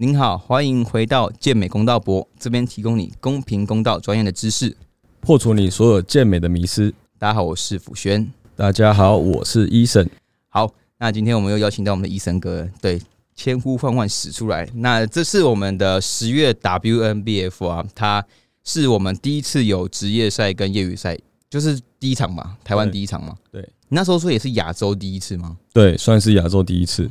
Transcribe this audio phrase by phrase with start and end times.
[0.00, 4.76] 您好，欢迎回到健美公道博，这边提供你公平公道专业的知识，
[5.18, 6.94] 破除你所有健美的迷思。
[7.18, 8.32] 大家好，我是辅轩。
[8.54, 10.08] 大家好，我是医生。
[10.50, 13.02] 好，那今天我们又邀请到我们的医生哥，对，
[13.34, 14.70] 千呼万唤始出来。
[14.72, 18.24] 那这是我们的十月 WNBF 啊，它
[18.62, 21.18] 是我们第一次有职业赛跟业余赛，
[21.50, 23.36] 就是第一场嘛，台湾第一场嘛。
[23.50, 23.68] 对。
[23.90, 25.56] 你那时候说也是亚洲第一次吗？
[25.72, 27.08] 对，算是亚洲第一次。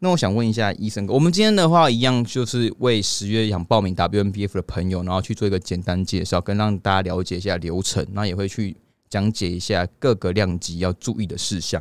[0.00, 8.76] 那我想问一下医生哥，我们今天的话一样就是为十月想报名 WNBF 的朋友，然后去做一个简单介绍，跟让大家了解一下流程，那也会去
[9.08, 11.80] 讲解一下各个量级要注意的事项。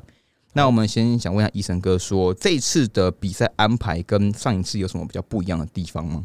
[0.54, 6.24] 那我们先想问一下医生哥，说这一次的比赛安排跟上一次有什么比较不一样的地方吗？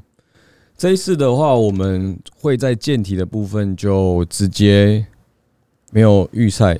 [0.77, 5.07] 这一次的话，我们会在健体的部分就直接
[5.91, 6.79] 没有预赛。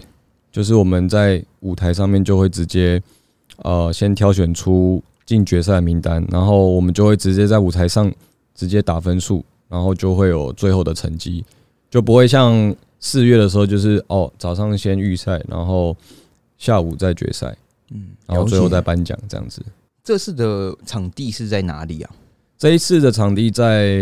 [0.53, 3.01] 就是我们在舞台上面就会直接，
[3.59, 8.13] 呃，先挑选出进决赛的名单，然后我们就会直接在舞台上
[8.55, 11.45] 直接打分数，然后就会有最后的成绩，
[11.89, 15.97] 就不会像四月的时候，就是哦，早上先预赛，然后
[16.59, 17.57] 下午再决赛，
[17.93, 19.63] 嗯，然后最后再颁奖这样子。
[20.03, 22.11] 这次的场地是在哪里啊？
[22.59, 23.97] 这一次的场地在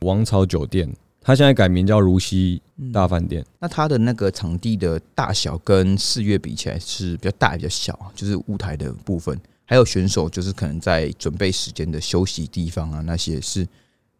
[0.00, 0.92] 王朝酒店。
[1.26, 3.44] 它现在改名叫如溪大饭店。
[3.58, 13.66] 那它的那个场地的大小跟四月比起来是比较大，比较小就是舞台的部分，还有选手就是可能在准备时间的休息地方啊，那些是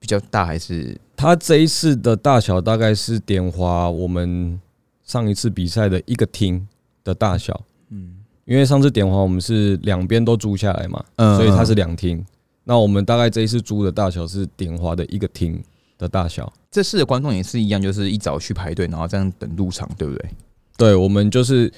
[0.01, 1.01] 比较大还是？
[1.15, 4.61] 它这一次的大小大概是点华我们
[5.05, 6.67] 上一次比赛的一个厅
[7.05, 7.63] 的大小。
[7.91, 11.05] 嗯，因为上次点华我们是两边都租下来嘛，
[11.37, 12.27] 所以它是两厅。
[12.65, 15.63] 那我们大概这一次租的大小是点华的一个厅。
[15.99, 20.31] 的大小，这次的观众也是一样，就是一早去排队，然后这样等入场，对不对？
[20.77, 21.73] 对，我们就是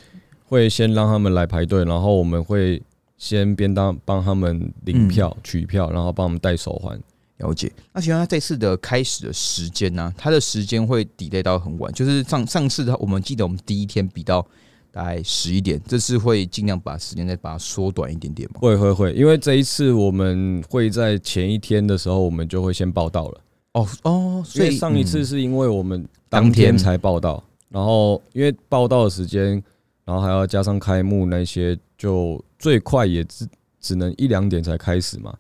[0.47, 2.83] 会先让他们来排队，然后我们会
[3.17, 6.99] 先边当帮他们领票、取票，然后帮我们戴手环。
[7.39, 7.71] 了解。
[7.93, 10.13] 那请问他这次的开始的时间呢？
[10.19, 14.45] 他的时间会 delay 到很晚，就是上上次他，我们记得我们第一天比到
[14.91, 18.59] 大概十一点，这次会尽量把时间再把它缩短一点点吗？
[18.61, 23.41] 会会会，因为这一次我们会在前一天的时候，我们就会先报道了。
[23.73, 29.63] 哦哦，所以上一次是因为我们当天才报道，然后因为报道的时间，
[30.05, 33.47] 然后还要加上开幕那些，就最快也只
[33.81, 35.37] 只能一两点才开始嘛。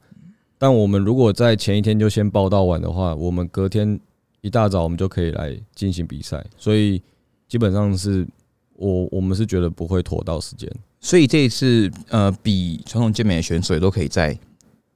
[0.58, 3.98] 但我们如果在前一天就先报道完的话，我们隔天
[4.40, 7.02] 一大早我们就可以来进行比赛，所以
[7.48, 8.26] 基本上是
[8.74, 10.70] 我我们是觉得不会拖到时间。
[11.00, 14.36] 所以这一次呃，比传统健美的选手也都可以在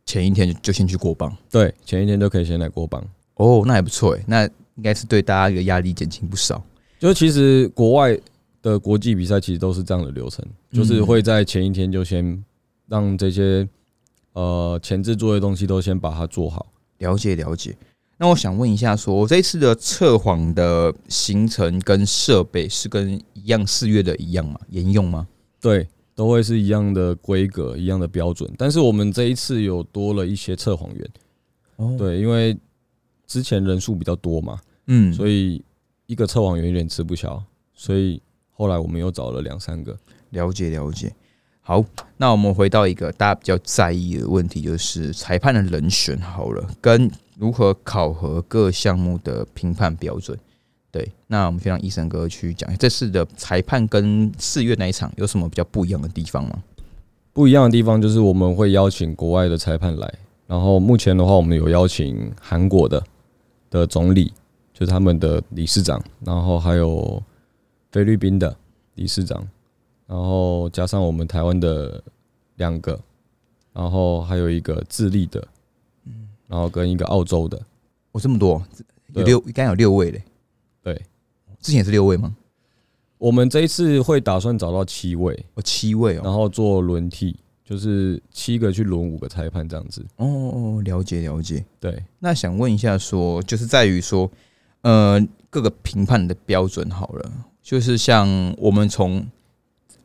[0.05, 3.03] 前一天就先去过磅，对，前一天就可以先来过磅。
[3.43, 4.45] 哦，那还不错哎，那
[4.77, 6.63] 应该是对大家一个压力减轻不少。
[7.01, 8.17] 就其实国外
[8.63, 12.45] 的国际比赛其实都是这样的流程，就是会在前一天就先
[12.87, 13.69] 让这些
[14.35, 16.67] 呃前置作业东西都先把它做好。
[16.99, 17.77] 了解了解。
[18.19, 24.61] 那我想问一下，说这次的测谎的行程跟设备是跟一样四月的一样吗？
[24.69, 25.27] 沿用吗？
[25.61, 28.49] 对，都会是一样的规格、一样的标准。
[28.57, 31.11] 但是我们这一次有多了一些测谎员。
[31.79, 32.57] 哦，对，因为。
[33.27, 35.63] 之前人数比较多嘛，嗯，所以
[36.07, 37.43] 一个测谎员有点吃不消，
[37.75, 39.97] 所以后来我们又找了两三个。
[40.31, 41.15] 了解了解。
[41.61, 41.85] 好，
[42.17, 50.39] 那我们回到一个大家比较在意的问题，就是裁判的人选好了，跟如何考核各项目的评判标准。
[50.91, 56.63] 对，那我们先让医生哥去讲这次的裁判跟四月那一场有什么比较不一样的地方吗？
[57.35, 60.15] 不一样的地方就是我们会邀请国外的裁判来，
[60.47, 63.05] 然后目前的话，我们有邀请韩国的。
[63.73, 64.31] 的总理
[64.75, 67.21] 就是他们的理事长，然后还有
[67.91, 68.55] 菲律宾的
[68.97, 69.49] 理事长，
[70.07, 72.03] 然后加上我们台湾的
[72.57, 73.01] 两个，
[73.73, 75.49] 然后还有一个智利的，
[76.05, 77.59] 嗯，然后跟一个澳洲的，
[78.13, 78.63] 哦，这么多，
[79.15, 80.23] 有六，应该有六位嘞。
[80.83, 80.95] 对，
[81.59, 82.37] 之前是六位吗？
[83.17, 87.35] 我们这一次会打算找到七位，哦，七位哦，然后做轮替。
[87.65, 91.65] 就是七个去轮五个裁判这样子哦哦，了解了解。
[91.79, 94.31] 对，那想问一下，说就是在于说，
[94.81, 97.33] 呃，各个评判的标准好了，
[97.63, 98.29] 就是像
[98.59, 99.25] 我们从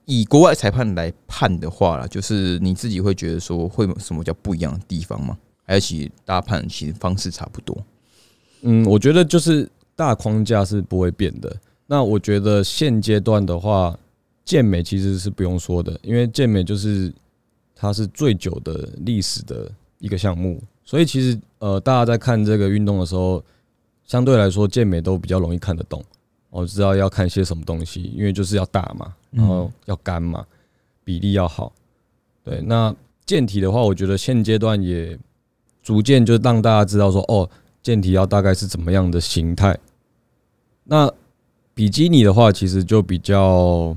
[0.05, 5.37] 以国外裁判来判的话了，就是你自己会觉得说会有什么叫不一样的地方吗？
[5.63, 7.75] 还是其实大家判其实方式差不多？
[8.61, 11.53] 嗯，我觉得就是大框架是不会变的。
[11.87, 13.97] 那我觉得现阶段的话，
[14.45, 17.11] 健美其实是不用说的，因为健美就是。
[17.77, 23.43] 它是最久的历史的一个项目，所以其实呃，大家在看这个运动的时候，
[24.05, 26.03] 相对来说健美都比较容易看得懂。
[26.49, 30.45] 我知道要看些什么东西，因为就是要大嘛，然后要干嘛，
[31.03, 31.71] 比例要好。
[32.43, 32.95] 对，那
[33.25, 35.17] 健体的话，我觉得现阶段也
[35.83, 37.47] 逐渐就让大家知道说，哦，
[37.83, 39.77] 健体要大概是怎么样的形态。
[40.85, 41.11] 那
[41.73, 43.95] 比基尼的话，其实就比较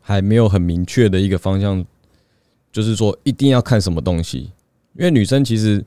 [0.00, 1.84] 还没有很明确的一个方向，
[2.72, 4.50] 就是说一定要看什么东西，
[4.94, 5.84] 因为女生其实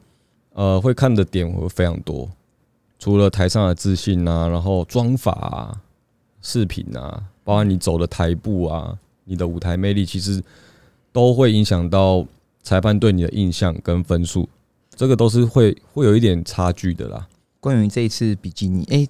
[0.54, 2.30] 呃会看的点会非常多，
[3.00, 5.82] 除了台上的自信啊，然后妆法啊、
[6.42, 8.98] 饰品啊，包括你走的台步啊。
[9.28, 10.40] 你的舞台魅力其实
[11.12, 12.24] 都会影响到
[12.62, 14.48] 裁判对你的印象跟分数，
[14.96, 17.28] 这个都是会会有一点差距的啦。
[17.60, 19.08] 关于这一次比基尼，哎，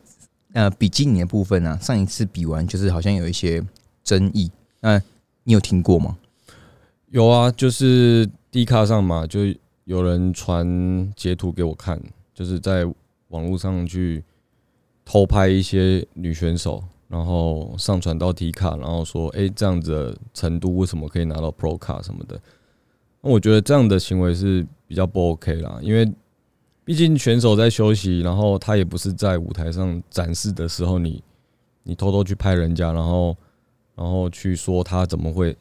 [0.54, 3.62] 呃，比基尼的部分呢，上一次比完就是好像有一些
[4.06, 4.50] 争议，
[4.80, 4.98] 那
[5.44, 6.18] 你有听过吗？
[7.16, 9.40] 有啊，就是 D 卡上嘛，就
[9.86, 11.98] 有人传截图给我看，
[12.34, 12.84] 就是在
[13.30, 14.22] 网络上去
[15.06, 16.84] 偷拍一些女选手。
[17.08, 22.38] 然后上传到 T 卡，然后说：“哎，这样子的程度为什么可以拿到 Pro 卡什么的？”
[23.24, 26.12] 那我觉得这样的行为是比较不 OK 啦，因为
[26.84, 31.24] 毕竟选手在休息，然后他也不是在舞台上展示的时候，你
[31.84, 33.38] 你偷偷去拍人家，然后
[33.96, 35.56] 然后去说他怎么会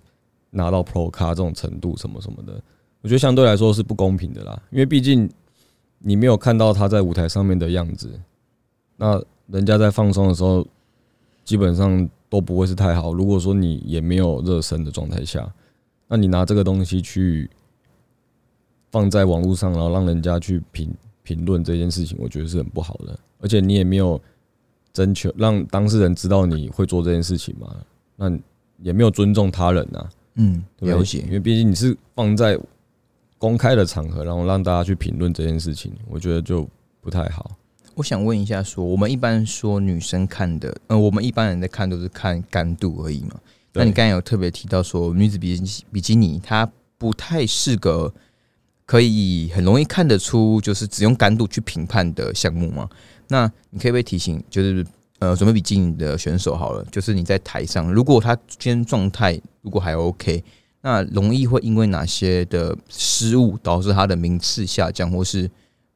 [0.54, 2.54] 拿到 Pro 卡这种程度什么什么的，
[3.02, 5.30] 我觉得相对来说是不公平的啦，因为毕竟
[5.98, 8.10] 你没有看到他在舞台上面的样子，
[8.96, 10.66] 那人家在放松的时候。
[11.44, 13.12] 基本上都不会是太好。
[13.12, 15.46] 如果说你也没有热身的状态下，
[16.08, 17.50] 那你拿这个东西去
[18.90, 20.90] 放在网络上，然后让人家去评
[21.22, 23.14] 评论这件事情，我觉得是很不好的。
[23.40, 24.18] 而且你也没有
[24.94, 27.76] 征求让当事人知道你会做这件事情嘛？
[28.16, 28.32] 那
[28.78, 30.08] 也没有尊重他人呐。
[30.34, 31.18] 嗯，了解。
[31.26, 32.58] 因为毕竟你是放在
[33.38, 36.68] 公开的场合，然后让大家去评论这件事情，我觉得就
[37.00, 37.50] 不太好。
[37.94, 43.38] 我想问一下，说我们一般说女生看的，呃，我们一般人在看都是看干度而已嘛。
[43.72, 45.60] 那你刚才有特别提到说，女子比
[45.92, 48.12] 比基尼它不太适合
[48.86, 52.88] 可以很容易看得出，就是只用干度去评判的项目吗？
[53.28, 54.84] 那你可以不可以提醒，就是
[55.20, 60.42] 呃，准备比基尼的选手好了，就是你在台上，如果他今天状态如果还 OK，
[60.82, 65.50] 那容易会因为哪些的失误导致他的名次下降，或是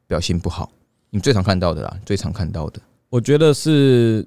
[0.07, 0.71] 表现不好？
[1.11, 2.81] 你最常看到的啦，最常看到的，
[3.11, 4.27] 我觉得是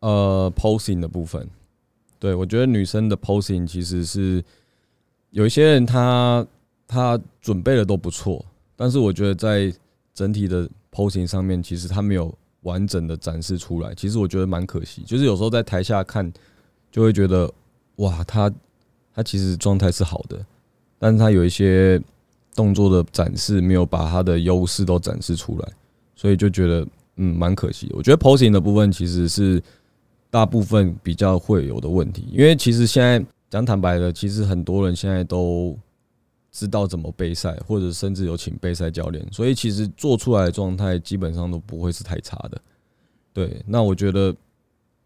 [0.00, 1.48] 呃 posing 的部分。
[2.18, 4.42] 对我觉得女生的 posing 其实是
[5.30, 6.46] 有一些人他
[6.86, 8.44] 他准备的都不错，
[8.74, 9.72] 但是我觉得在
[10.14, 12.32] 整体的 posing 上面，其实他没有
[12.66, 13.94] 完整的展示出来。
[13.94, 16.30] 其实我觉得蛮可惜，就是有时候在台下看
[16.90, 17.50] 就会觉得
[17.96, 18.52] 哇，他
[19.14, 20.44] 他其实状态是好的，
[20.98, 22.02] 但是他有一些
[22.54, 25.68] 动作的展示没有把他的优势都展示出来。
[26.18, 26.86] 所以就觉得
[27.16, 27.90] 嗯蛮可惜。
[27.92, 29.62] 我觉得 posing 的部分其实是
[30.30, 35.78] 大部分比较会有的问题，因为其实现在讲坦白的，其实很多人现在都
[36.56, 42.60] 知道怎么备赛，或者甚至有请备赛教练，所以其实做出来的状态基本上都不会是太差的。
[43.32, 44.34] 对，那我觉得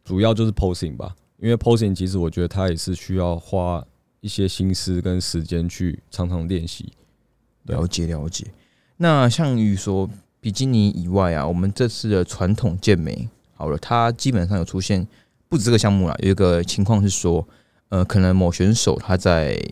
[0.05, 3.85] 主要就是 posing 吧，因为 posing 其实我觉得它也是需要花
[4.21, 6.93] 一些心思跟时间去常常练习。
[7.65, 8.47] 了解了解。
[8.97, 10.09] 那像于说。
[10.43, 15.07] 比基尼以外啊，我们这次的传统健美好了，它基本上有出现
[15.51, 17.47] 不止这个项目啦，有一个情况是说，
[17.91, 19.63] 呃，可能某选手他在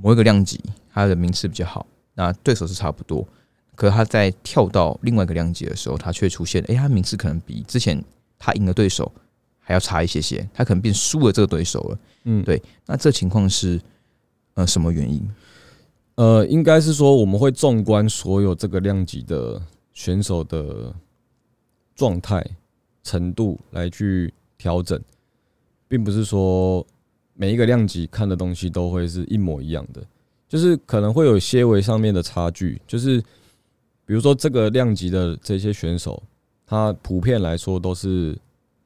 [0.00, 0.58] 某一个量级
[0.96, 3.24] 他的名次比较好，那对手是差不多，
[3.76, 8.02] 可他在跳到另外一个量级的时候，他却出现，哎，他名次可能比之前
[8.38, 9.12] 他赢的对手
[9.60, 11.98] 还要差一些些，他可能变输了这个对手了。
[12.24, 13.80] 嗯，对，那这情况是
[14.54, 15.30] 呃什么原因？
[16.16, 19.62] 呃，应该是说我们会纵观所有这个量级的。
[19.96, 20.94] 选手的
[21.94, 22.46] 状态
[23.02, 25.02] 程度来去调整，
[25.88, 26.86] 并不是说
[27.32, 30.06] 每一个量级看的东西都会是一模一样的，
[30.48, 32.80] 就是可能会有些微上面的差距。
[32.86, 33.20] 就是
[34.04, 36.22] 比如说这个量级的这些选手，
[36.66, 38.36] 他普遍来说都是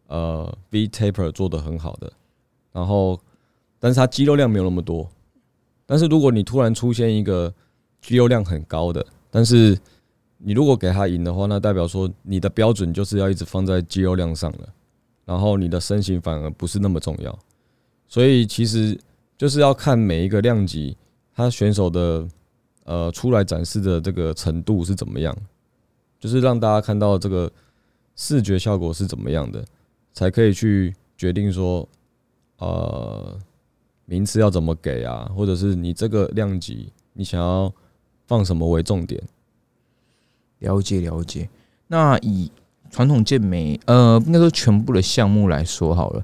[0.06, 2.12] 呃 V taper 做的很好的，
[2.72, 3.20] 然后
[3.78, 5.08] 但是他肌肉量没有那么多。
[5.86, 7.52] 但是如果你突然出现一个
[8.00, 9.78] 肌肉量很高的，但是
[10.38, 14.68] 你如果给他赢的话，那代表说你的标准就是要一直放在肌肉量上了，
[15.24, 17.38] 然后你的身形反而不是那么重要。
[18.08, 18.98] 所以其实
[19.36, 20.96] 就是要看每一个量级
[21.40, 22.28] 他选手的
[22.84, 25.34] 呃出来展示的这个程度是怎么样，
[26.18, 27.50] 就是让大家看到这个
[28.14, 29.64] 视觉效果是怎么样的，
[30.12, 31.88] 才可以去决定说
[32.58, 33.38] 呃
[34.04, 37.72] 名次要怎么给啊，或者是你这个量级你想要
[38.26, 39.22] 放什么为重点。
[40.58, 41.48] 了解了解，
[41.86, 42.52] 那以
[42.90, 46.22] 传统健美，呃，应该说全部的项目来说好了，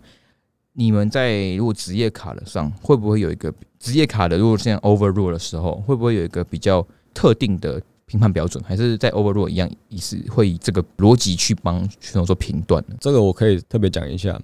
[0.78, 4.37] 你们在如果职业卡的上，会不会有一个职业卡的？
[4.37, 12.85] 如果现在 overrule 的时候，会不会有一个比较特定的评判标准，还是在 overall 一样，也是会以这个逻辑去帮选手做评断？
[13.00, 14.38] 这个我可以特别讲一下。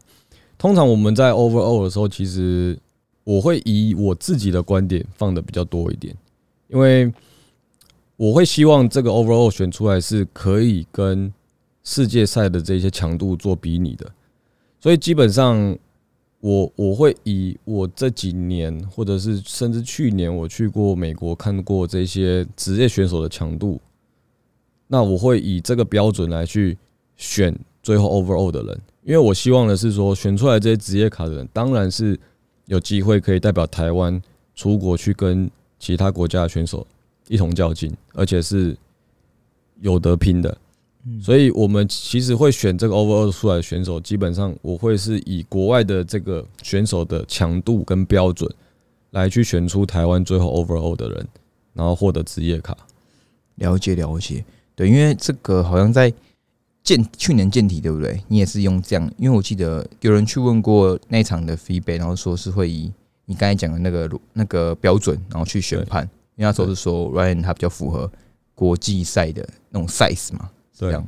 [0.57, 2.79] 通常我们在 overall 的时候，其实
[3.25, 6.17] 我会以我自己的观点放的比较多一点，
[6.69, 7.13] 因为
[8.17, 11.31] 我会希望这个 overall 选出来是可以跟
[11.85, 14.11] 世界赛的这些强度做比拟的，
[14.81, 15.77] 所以基本上
[16.43, 23.81] 我我会以我这几年，或者是甚至去年我去过美国看过这些职业选手的强度，
[24.89, 26.77] 那我会以这个标准来去
[27.15, 28.81] 选最后 overall 的人。
[29.05, 32.19] 因为我希望的是说，选出来这些职业卡的人，当然是
[32.67, 34.21] 有机会可以代表台湾
[34.57, 36.85] 出国去跟其他国家的选手
[37.29, 38.77] 一同较劲，而且是
[39.81, 40.59] 有得拼的。
[41.23, 48.53] 所以，我们其实会选这个 overall 出来的选手，基本上我会是以国外的这个选手的强度跟标准
[49.11, 51.29] 来去选出台湾最后 overall 的人，
[51.75, 52.77] 然后获得职业卡。
[53.57, 54.45] 了解了解，
[54.75, 56.13] 对，因为这个好像在。
[56.85, 58.21] 健去年健体对不对？
[58.27, 62.93] 你也是用这样，因为我记得有人去问过那场的 feedback，然后说是会以
[63.25, 66.03] 你刚才讲的那个那个标准，然后去选判。
[66.35, 68.11] 因为那时候是说 Ryan 他比较符合
[68.53, 71.07] 国际赛的那种 size 嘛，这样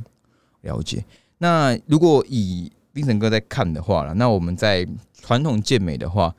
[0.62, 1.04] 了解。
[1.38, 4.86] 那如果以冰城哥在看的话了，那我们在
[5.20, 6.34] 传统健美的话，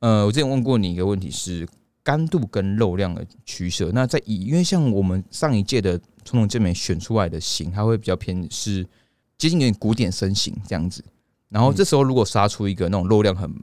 [0.00, 1.66] 呃，我之前问过你一个问题是
[2.02, 3.90] 干度跟肉量的取舍。
[3.92, 6.00] 那在以因为像我们上一届的。
[6.26, 8.82] 传统健美选出来的型，它会比较偏是
[9.36, 11.04] 接近有点古典身形这样子。
[11.50, 13.54] 然后这时候如果杀出一个那种肉量很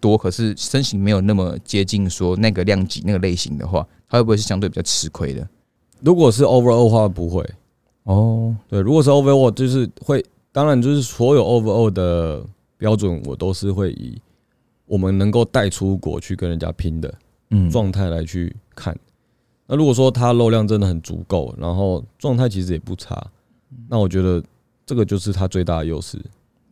[0.00, 5.48] 多，可是身形没有那么接近说那个量级那个类型的话，它会不会是相对比较吃亏的？
[6.02, 7.42] 如果是 overall 的话，不会。
[8.04, 12.44] 哦，对，如果是 overall，就是会，当然就是所有 overall 的
[12.78, 14.18] 标准，我都是会以
[14.86, 17.12] 我们能够带出国去跟人家拼的
[17.50, 18.96] 嗯状态来去看。
[19.66, 23.26] 那如果说它肉量真的很足够，然后状态其实也不差，
[23.88, 24.42] 那我觉得
[24.84, 26.18] 这个就是它最大的优势。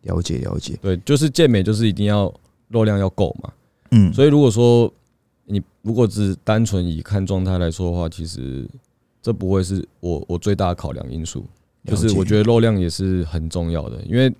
[0.02, 2.32] 了解了解，对，就是健美就是一定要
[2.66, 3.52] 肉量要够嘛。
[3.92, 4.92] 嗯，所以如果说
[5.44, 8.68] 你如果只单纯以看状态来说的话，其实
[9.22, 11.46] 这不会是我我最大的考量因素。
[11.84, 14.32] 就是我觉得肉量也是很重要的，因为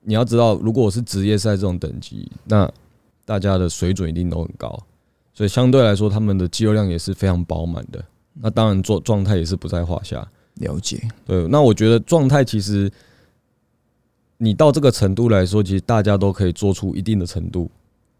[0.00, 2.68] 你要知道，如果我是职业赛这种等级，那
[3.24, 4.76] 大家的水准一定都很高。
[5.32, 8.04] 所以相对来说，他们的肌肉量也是非常饱满的。
[8.32, 10.26] 那当然，状状态也是不在话下。
[10.54, 11.06] 了解。
[11.24, 12.90] 对，那我觉得状态其实，
[14.38, 17.70] 你到这个程度来说，其实大家都可以做出一定的程度，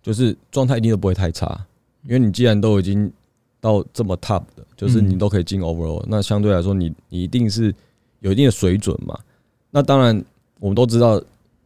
[0.02, 1.66] 就是状态一定都不会太差。
[2.04, 3.10] 因为你既然都已经
[3.66, 7.74] 到这么 top 的，就是你都可以进 overall，那相对来说，你你一定是
[8.20, 9.18] 有一定的水准嘛。
[9.72, 10.24] 那当然，
[10.60, 11.20] 我们都知道，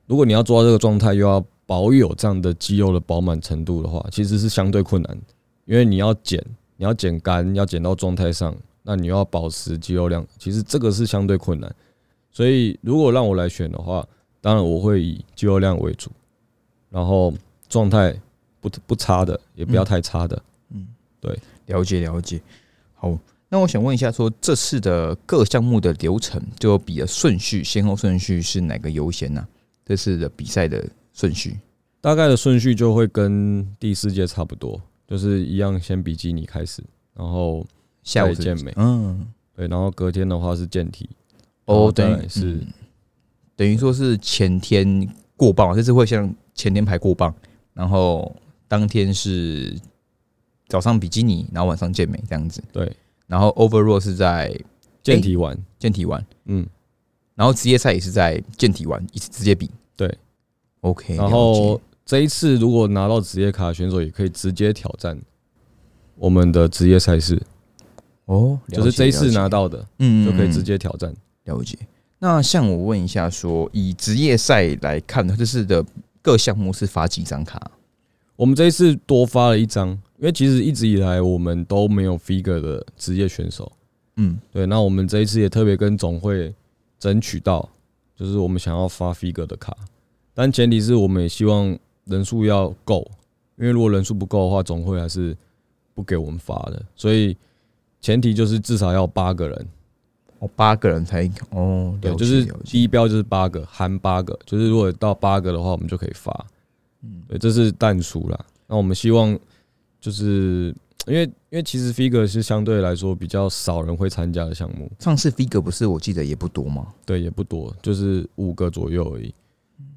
[0.07, 5.19] 如果你要做到这个状态，又要保有这样的肌肉的饱满程度的话，其实是相对困难。
[5.67, 6.43] 因为你要减，
[6.79, 11.71] 你要减干，要减到状态上，那你要保持肌肉量，其实这个是相对困难。
[12.31, 14.07] 所以如果让我来选的话，
[14.41, 16.11] 当然我会以肌肉量为主，
[16.89, 17.31] 然后
[17.69, 18.19] 状态
[18.59, 20.43] 不不差的，也不要太差的。
[20.73, 20.89] 嗯，
[21.21, 21.39] 对，
[21.71, 22.41] 了解了解。
[22.95, 29.47] 好，那我想问一下，说这次的各项目的流程，就比的顺序，先后顺序是哪个优先呢？
[29.85, 31.59] 这次的比赛的顺序，
[32.01, 34.81] 大概的顺序就会跟第四届差不多。
[35.09, 36.81] 就是一样，先比基尼开始，
[37.15, 37.67] 然后
[38.05, 41.11] 下午健美，嗯，对，然后隔天的话是健体，
[41.65, 42.61] 哦，对，是
[43.57, 47.35] 等于说是前天过磅，这次会像前天排过磅，
[47.75, 48.33] 然后
[48.69, 49.77] 当天是
[50.71, 52.91] 早上比基尼，然后晚上健美这样子，对，
[53.27, 54.59] 然后 overall 是在
[55.03, 56.67] 健体完，健体玩，嗯，
[57.35, 60.17] 然后职业赛也是在健体玩一次直接比，对
[60.81, 61.79] ，OK，然后。
[62.07, 65.17] 这一次如果拿到职业卡的选手，也可以直接挑战
[66.17, 67.41] 我们的职业赛事。
[68.25, 71.15] 哦，就是这一次拿到的，嗯，就可以直接挑战。
[71.45, 71.79] 了解。
[72.19, 75.85] 那像我问一下，说以职业赛来看，这次的
[76.21, 77.71] 各项目是发几张卡？
[78.35, 83.73] 我们这一次多发了一张，因为其实一直以来我们都没有 figure 的职业选手。
[84.17, 84.65] 嗯，对。
[84.67, 86.55] 那我们这一次也特别跟总会
[86.99, 87.69] 争取到，
[88.15, 89.77] 就是我们想要发 figure 的卡，
[90.33, 91.77] 但前提是我们也希望。
[92.07, 93.09] 人数要够，
[93.57, 95.37] 因为如果人数不够的话，总会还是
[95.95, 96.83] 不给我们发的。
[96.97, 97.37] 所以
[98.01, 99.69] 前提就是至少要八个人，
[100.41, 106.47] 哦，八个人才哦，对，就是第一标就是八个，含八个，就是如果到八个的话，我们就可以发。
[107.03, 108.47] 嗯，对，这是淡数啦。
[108.67, 109.39] 那我们希望
[110.01, 110.75] 就是
[111.07, 114.91] 因为因为其实 figure 是相对来说比较少人会参加的项目。
[114.99, 116.87] 上次 figure 不是我记得也不多吗？
[117.05, 119.35] 对，也不多，就是五个左右而已。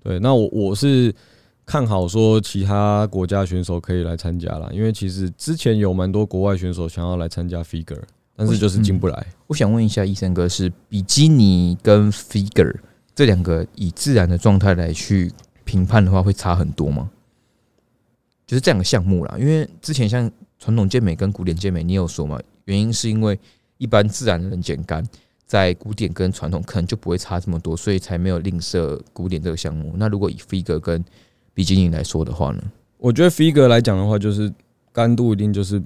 [0.04, 1.14] 对，那我我是。
[1.66, 8.02] 看好说其他国家选手可以来参加啦，因为其实之前有蛮多国外选手想要来参加 figure，
[8.36, 9.28] 但是就是进不来。
[9.48, 12.76] 我想问一下医生哥，是比基尼跟 figure
[13.16, 15.32] 这两个以自然的状态来去
[15.64, 17.10] 评判的话，会差很多吗？
[18.54, 22.40] 就是这两个项目啦，因为之前像传统健美跟古典健美，你有说嘛？
[22.66, 23.40] 原因是因为
[23.80, 25.04] 一般自然的人减干，
[25.48, 29.96] 在古典跟传统可能就不会差这么多，所以才没有吝啬古典这个项目。
[29.98, 31.04] 那如果以 figure 跟
[31.56, 32.62] 比基尼来说的话呢？
[33.00, 34.54] 我觉得 figure 来讲的话，就是
[34.92, 35.82] 干度一定就是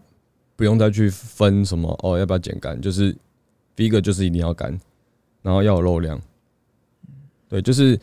[0.57, 3.15] 不用再去分什么哦，要不要减干，就是
[3.77, 4.77] figure 就是一定要干，
[5.41, 6.21] 然后要有肉量。
[7.47, 7.97] 对，就是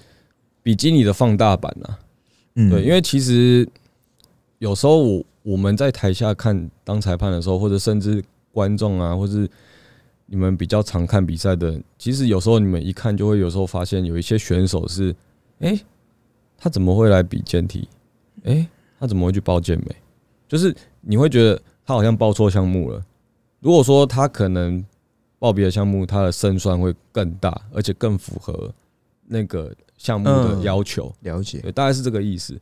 [0.62, 1.99] 比基尼的放大版啊。
[2.54, 3.68] 嗯，对，因为其实
[4.58, 9.49] 有时候我我们在台下看当裁判的时候，或者甚至观众啊，或是
[10.26, 15.14] 你们比较常看比赛的，其实有时候你们一看就会有时候发现有一些选手是，
[15.58, 15.78] 哎，
[16.56, 17.88] 他怎么会来比健体？
[18.44, 18.66] 哎，
[18.99, 19.94] 他怎么会去报健美？
[20.49, 23.04] 就是你会觉得他好像报错项目了。
[23.61, 24.84] 如果说他可能
[25.38, 28.73] 报别的项目，他的胜算会更大，而且更符合
[29.26, 31.12] 那个项目的要求。
[31.20, 31.61] 了解。
[31.73, 32.58] 大概是这个意思。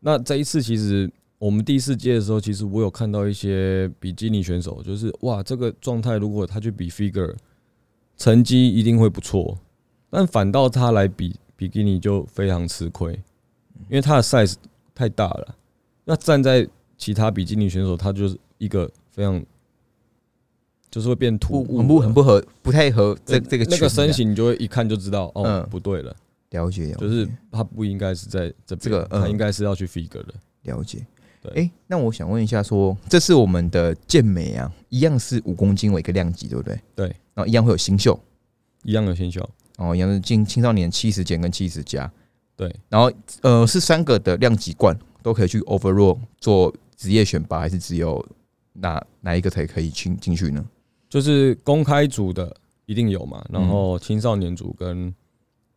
[0.00, 1.10] 那这一次其实
[1.44, 7.36] 我们第四届的时候，其实我有看到一些比基尼选手，就是哇，这个状态如果他去比 figure，
[8.16, 9.58] 成绩一定会不错。
[10.08, 13.12] 但反倒他来比比基尼就非常吃亏，
[13.90, 14.54] 因为他的 size
[14.94, 15.54] 太大了。
[16.06, 19.44] 那站在其他比基尼选手，他就是一个非常，
[20.90, 26.16] 就是会变突兀，很不很不合，不太合这这个那个身形，你就会一看就知道，哦嗯，不对了，
[26.52, 30.32] 了解，了解就是他不应该是在这这个边，他嗯应该是要去 figure 的。
[30.62, 31.04] 了解。
[31.44, 31.62] 对。
[31.62, 36.80] 哎、那我想问一下说这是我们的健美啊，一样是五公斤为一个量级，对不对？
[36.96, 38.18] 对，然后一样会有新秀，
[38.82, 39.48] 一样的新秀。
[39.76, 42.08] 哦，一样是青青少年七十减跟七十加，
[42.54, 43.10] 对，然后
[43.42, 48.24] 呃是三个的量级冠都可以去 overall 做职业选拔，还是只有
[48.74, 50.64] 哪哪一个才可以进进去呢？
[51.08, 55.12] 就是公开组的一定有嘛，嗯然后青少年组跟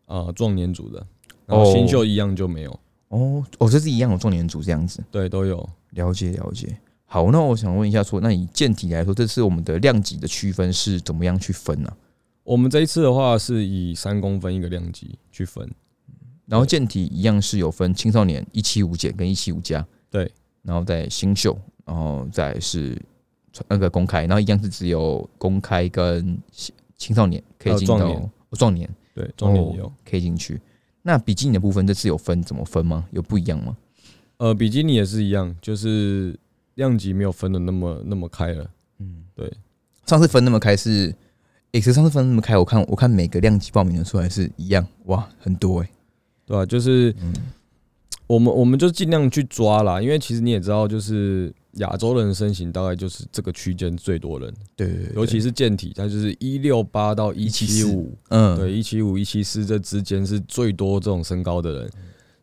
[0.06, 1.03] 呃壮年组的，
[1.47, 5.67] 然后新秀一样就没有，哦哦，哦这是一样的重点组这样子，对，都有。
[5.91, 6.78] 了解了解。
[7.06, 11.91] 好，那我想问一下说那以健体来说，这次我们的量级的区分是怎么样去分呢、
[12.43, 15.70] 我们这一次的话是以三公分一个量级去分，
[16.46, 23.02] 然后健体一样是有分青少年一七五减跟一七五加，对，然后再新秀，然后再是
[23.70, 29.86] 那个公开，然后一样是只有公开跟青青少年可以进到壮年哦壮年对，壮年也有。
[29.86, 30.60] 哦可以进去。
[31.08, 33.06] 那比基尼的部分这次有分怎么分吗？
[33.12, 33.78] 有不一样吗？
[34.39, 36.38] 呃，比基尼也是一样，就是
[36.76, 38.70] 量级没有分的那么那么开了。
[39.00, 39.50] 嗯，对。
[40.06, 41.15] 上次分那么开是，
[41.72, 45.88] 诶、可是上次分那么开，我看我看每个量级报名的出来是一样，哇，很多诶、
[46.46, 47.34] 对啊、就是嗯
[48.28, 61.92] 我们我们就尽量去抓啦，因为其实你也知道，就是亚洲人的身形大概就是这个区间最多人，对，尤其是健体，它就是一六八到一七五，嗯，对，一七五、一七四这之间是最多这种身高的人，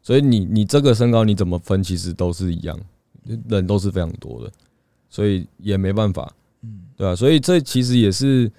[0.03, 2.79] 所以你你这个身高你怎么分，其实都是一样，
[3.49, 4.51] 人都是非常多的，
[5.11, 6.81] 所以也没办法，嗯。
[6.97, 8.51] 对啊，所以这其实也是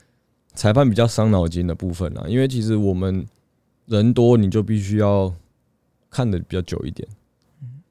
[0.53, 3.25] 裁判比较伤脑筋的部分啦，因为其实我们
[3.87, 5.33] 人多，你就必须要
[6.15, 7.05] 看的比较久一点，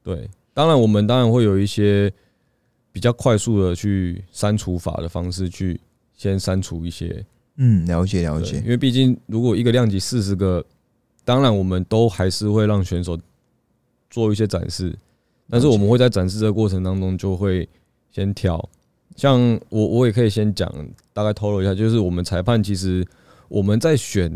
[0.01, 2.11] 对，当然我们当然会有一些
[2.91, 5.79] 比较快速的去删除法的方式去
[6.15, 7.23] 先删除一些。
[7.57, 10.65] 嗯，了解了，解因，为毕竟如果一个量级四十个，
[11.23, 13.17] 当然我们都还是会让选手
[14.09, 14.97] 做一些展示，
[15.49, 17.69] 但是我们会在展示这个过程当中就会
[18.11, 18.67] 先挑。
[19.15, 20.69] 像我我也可以先讲，
[21.13, 23.05] 大概透露一下，就是我们裁判其实
[23.47, 24.29] 我们在选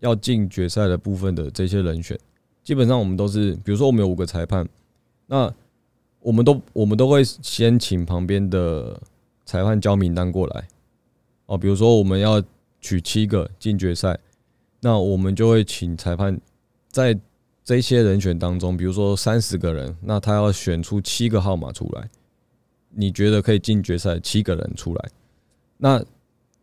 [0.00, 2.18] 要进决赛的部分的这些人选，
[2.66, 4.68] 基本上我们都是，比如说我们有五个裁判，
[5.28, 5.54] 那
[6.18, 9.00] 我们都我们都会先请旁边的
[9.44, 10.66] 裁判交名单过来。
[11.46, 12.42] 哦，比如说我们要
[12.80, 14.18] 取七个进决赛，
[14.80, 16.40] 那我们就会请裁判
[16.90, 17.16] 在
[17.62, 22.10] 这些人选当中，比如说三十个人，那他要选出七个号码出来，
[22.90, 25.08] 你觉得可以进决赛七个人出来，
[25.76, 26.04] 那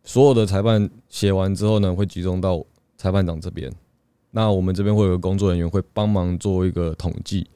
[0.02, 2.62] 所有的裁判写完之后呢，会集中到
[2.98, 3.72] 裁判长这边，
[4.36, 7.46] 那我们这边会有个工作人员会帮忙做一个统计，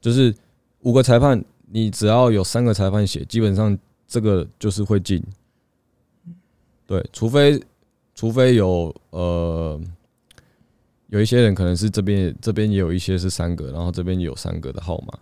[0.00, 0.34] 就是
[0.80, 3.78] 五个裁判，你只要有三个裁判写，基本上
[4.08, 5.22] 这个就是会进。
[6.86, 7.62] 对，除非
[8.16, 9.80] 除非有呃
[11.06, 15.16] 有一些人可能是这边这边也有一些是三个，然后这边也有三个的号码，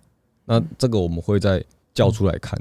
[0.47, 2.59] 那这个我们会再叫出来看。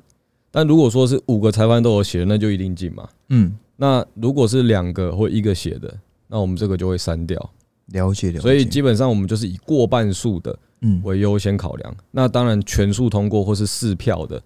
[0.51, 3.07] 但如果说是五个裁判都有写的，那就一定进嘛。
[3.29, 7.49] 嗯，那如果是两个或一个写的，那我们这个就会删掉。
[7.87, 8.39] 了解了解。
[8.39, 11.95] 所以基本上我们就是以过半数的嗯，为优先考量。
[12.11, 14.41] 那当然全数通过或是四票的，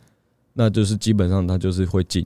[0.53, 2.25] 那就是基本上他就是会进。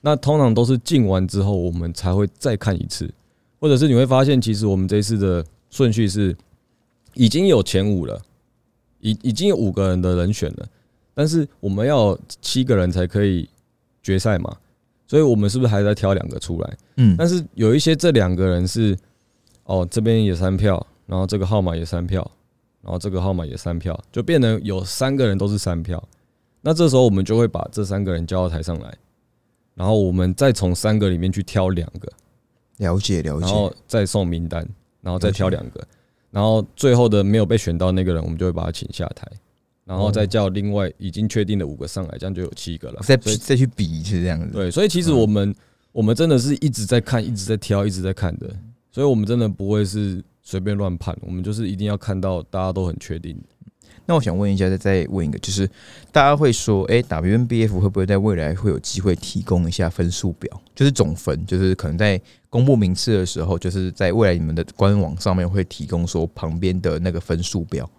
[0.00, 3.10] 那通常都是进完之后，我们才会再看一次，
[3.58, 6.36] 或者是你会发现，其实我们这一次的顺序是
[7.14, 8.20] 已经有前五了，
[9.00, 10.66] 已已经有五个人的人选了，
[11.14, 13.48] 但是我们要七个人才可以
[14.02, 14.54] 决赛嘛，
[15.06, 16.76] 所以我们是不是还在挑两个出来？
[16.98, 18.94] 嗯，但是有一些这两个人是
[19.64, 22.30] 哦，这边也三票，然后这个号码也三票，
[22.82, 26.02] 然后这个号码也三票，就变成有三个人都是三票。
[26.60, 28.94] 那这时候我们就会把这三个人叫到台上来，
[29.74, 32.10] 然后我们再从三个里面去挑两个，
[32.78, 34.66] 了解了解，然后再送名单，
[35.02, 35.86] 然后再挑两个，
[36.30, 39.30] 然后最后的没有被选到那个人，我们就会把他请下台，
[39.84, 43.00] 然后再叫另外已经确定的五个上来，这样就有七个了。
[43.02, 44.50] 再再去比一次这样子。
[44.52, 45.54] 对，所以其实我们、
[45.92, 48.50] 我们真的是一直在看，一直在挑，一直在看的，
[48.94, 53.36] 所以我们真的不会是随便乱判，我们就是一定要看到大家都很确定。
[54.06, 55.68] 那我想问一下，再再问一个，就是
[56.12, 67.90] 大家会说，哎、WNBF 会不会在未来会有机会提供一下分数表，就是总分，就是可能在公布名次的时候，就是在未来你们的官网上面会提供说旁边的那个分数表，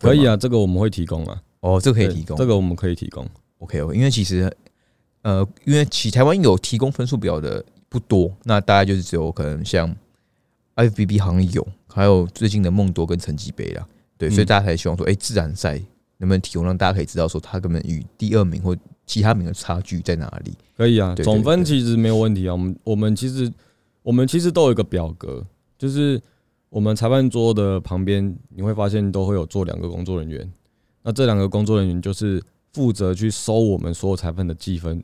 [0.00, 3.24] 可以啊，这个我们会提供啊，哦，这个可以提供，这个我们可以提供。
[3.58, 4.52] OK 因为其实
[5.22, 9.94] 呃，因为其台湾有提供分数表的不多，那大概就是只有可能像
[10.76, 15.78] FBB 好像有，还有最近的梦多跟成绩杯啦，对，嗯所以大家才希望说，哎、自然赛
[16.18, 20.52] 能不能提供让大家可以知道说，他根本与第二名或其他名的差距在哪里？
[20.76, 22.52] 可以啊，总分其实没有问题啊。
[22.52, 23.52] 我们我们其实
[24.02, 25.44] 我们其实都有一个表格，
[25.76, 26.20] 就是
[26.68, 30.50] 我们裁判桌的旁边，你会发现都会有做两个工作人员。
[31.02, 35.02] 那这两个工作人员就是负责去收我们所有裁判的计分，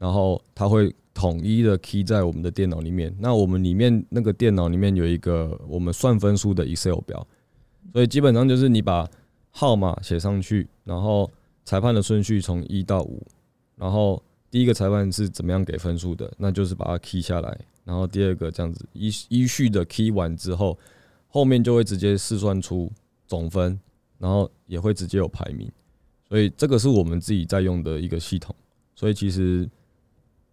[0.00, 3.14] 然后他会统一的 key 在我们的电脑里面。
[3.20, 7.26] 那我们里面那个电脑里面有一个我们算分数的 Excel 表，
[7.92, 9.06] 所以基本上就是你把
[9.50, 11.30] 号码写上去，然后
[11.66, 13.22] 裁判的顺序从一到五，
[13.76, 20.78] 然后第一个裁判是怎么样给分数的，那就是把它 key 下来，然后第二个这样子依依序的 key 完之后，
[21.28, 22.90] 后面就会直接试算出
[23.26, 23.78] 总分，
[24.18, 25.70] 然后也会直接有排名，
[26.28, 28.54] 所以这个是我们自己在用的一个系统，
[28.94, 29.68] 所以其实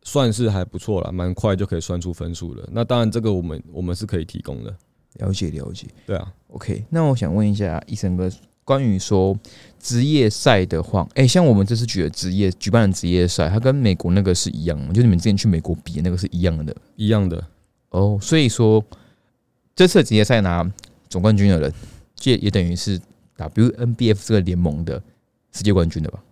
[0.08, 2.66] 算是还不错了，蛮快就可以算出分数了。
[2.72, 4.74] 那当然这个我们我们是可以提供的，
[5.16, 5.86] 了解了解。
[6.06, 8.32] 对啊，OK，那我想问一下医生哥，
[8.64, 9.38] 关于说
[9.78, 17.46] 职业赛的话，哎、像我们这次举的职业举办的职业赛，它跟美国那个是一样的吗，就你们之前去美国比的那个是一样的一样的，
[17.90, 18.18] 哦。
[18.22, 18.82] 所以说
[19.76, 20.66] 这次的职业赛拿
[21.10, 21.74] 总冠军的人，
[22.16, 22.98] 这也等于是
[23.36, 25.04] WNBF 这个联盟的
[25.52, 26.24] 世界冠军的吧？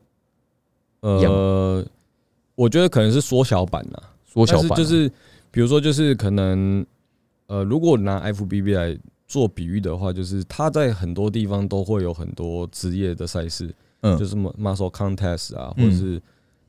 [1.02, 1.86] 呃，
[2.56, 4.02] 我觉得可能是缩小版啦。
[4.26, 5.10] 缩小版啊就是
[5.52, 6.86] 比如说，就是可能
[7.48, 16.22] 呃，如果拿 FBB 来做比喻的话，就是它在很多地方都会有很多职业的赛事，嗯，就是 muscle contest 啊，或嗯者是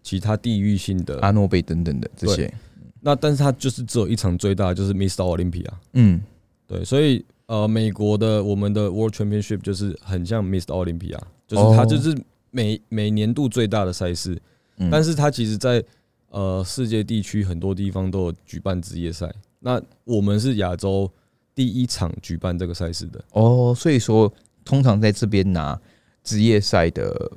[0.02, 1.18] 其他地域性的。
[1.20, 2.52] 阿诺贝等等的这些，
[3.00, 5.16] 那但是它就是只有一场最大，就是 Mr.
[5.16, 5.68] Olympia。
[5.94, 6.20] 嗯，
[6.66, 10.66] 对，所以呃，美国的我们的 World Championship 就是很像 Mr.
[10.66, 12.16] Olympia，就是它哦就是
[12.50, 14.40] 每每年度最大的赛事，
[14.78, 15.82] 嗯但是它其实在
[16.28, 19.32] 呃世界地区很多地方都有举办职业赛。
[19.58, 21.10] 那我们是亚洲
[21.54, 24.32] 第一场举办这个赛事的，哦，所以说
[24.64, 25.80] 通常在这边拿
[26.22, 27.32] 职业赛的，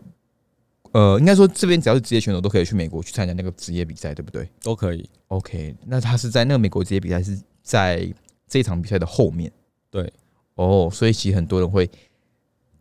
[0.91, 5.10] 呃，应该说这边只要是职业选手都可以去美国去参加那个职业比赛，对不对都可以。
[5.30, 8.12] ？OK，那他是在那个美国职业比赛是在
[8.47, 9.52] 这场比赛的后面，
[9.89, 10.12] 对，
[10.56, 11.89] 哦，所以其实很多人会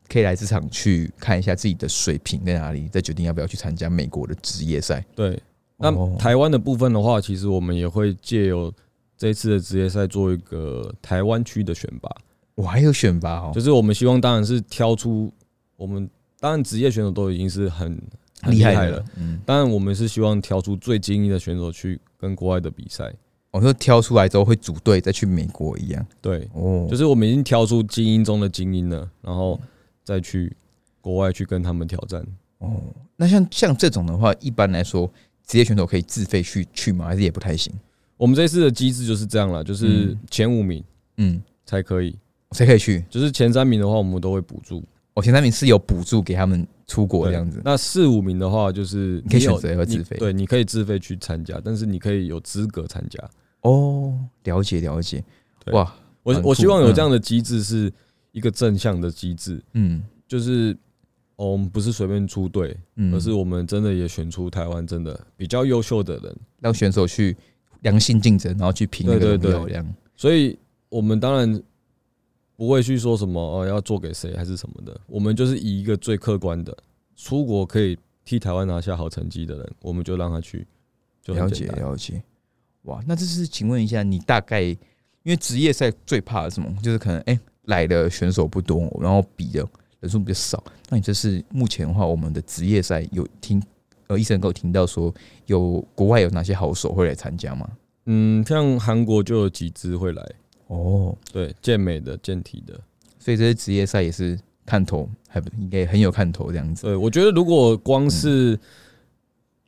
[0.08, 5.04] 可以来这场去看一下自己的水平在哪里，再决定要不要去参加美国的职业赛。
[5.14, 5.40] 对，
[5.76, 8.72] 那哦台湾的部分的话，其实我们也会借由
[9.16, 12.10] 这一次的职业赛做一个台湾区的选拔。
[12.54, 15.32] 我还有选拔哦，就是我们希望当然是挑出
[15.76, 16.08] 我们
[16.40, 18.00] 当然职业选手都已经是很
[18.40, 23.12] 很厉害了，，嗯，当然我们是希望挑出最精英的选手去跟国外的比赛。
[23.50, 26.06] 我说挑出来之后会组队再去美国一样。
[26.20, 29.58] 对，哦，就是我们已经挑出精英中的精英了，然后
[30.08, 30.50] 再去
[31.02, 32.24] 国外去跟他们挑战。
[32.60, 32.80] 哦，
[33.14, 35.10] 那像像这种的话，一般来说，
[35.46, 37.04] 职业选手可以自费去去吗？
[37.04, 37.70] 还是也不太行？
[38.16, 40.82] 我们这次的机制就是这样了，就是嗯前五名
[41.18, 42.16] 嗯，才可以，
[42.52, 43.04] 才可以去。
[43.10, 44.82] 就是前三名的话我们都会补助。
[45.12, 47.60] 哦前三名是有补助给他们出国对这样子。
[47.62, 53.22] 那四五名的话，就是有你可以选择要不要自费对，你可以自费去参加，但是你可以有资格参加。
[53.60, 55.22] 哦，了解了解。
[55.72, 57.92] 哇，我我希望有嗯这样的机制，是
[58.32, 60.76] 一个正向的机制，嗯就是、
[61.36, 67.36] 哦我们不是随便出队，嗯，而是我们真的也选出台湾真的比较优秀的人，让选手去
[67.82, 69.94] 良性竞争，然后去拼那个对对对荣耀这样。
[70.16, 71.62] 所以我们当然
[72.56, 76.76] 不会去说什么哦要做给谁还是什么的，我们就是以一个最客观的，
[77.14, 80.66] 出国可以替台湾拿下好成绩的人，我们就让他去，
[81.22, 81.66] 就了解。
[81.68, 82.22] 了解。
[82.82, 84.76] 哇，那这是请问一下，你大概因
[85.24, 86.74] 为职业赛最怕的什么？
[86.82, 89.66] 就是可能哎、来的选手不多，然后比的
[90.00, 90.62] 人数比较少。
[90.90, 93.62] 那你这是目前的话，我们的职业赛有听
[94.08, 95.14] 呃医生给我听到说，
[95.46, 97.68] 有国外有哪些好手会来参加吗？
[98.06, 100.26] 嗯，像韩国就有几支会来，
[100.68, 102.78] 哦，对，健美的、健体的。
[103.18, 106.84] 所以这些职业赛也是看头，还不应该很有看头这样子。
[106.84, 108.58] 对，我觉得如果光是、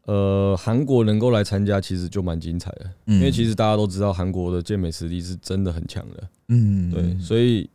[0.07, 6.29] 呃韩国能够来参加，其实就蛮精彩的，嗯因为其实大家都知道韩国的健美实力是真的很强的。
[6.49, 7.69] 嗯，对，所以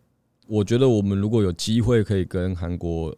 [0.48, 3.16] 我觉得我们如果有机会可以跟韩国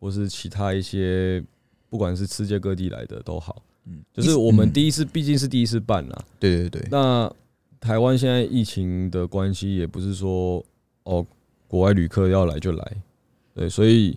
[0.00, 1.42] 或是其他一些，
[1.88, 4.02] 不管是世界各地来的都好，嗯。
[4.12, 6.24] 就是我们嗯第一次毕竟是第一次办啦。
[6.38, 7.30] 对对对，那
[7.80, 10.64] 台湾现在疫情的关系，也不是说
[11.04, 11.24] 哦
[11.66, 12.96] 国外旅客要来就来，
[13.54, 14.16] 对，所以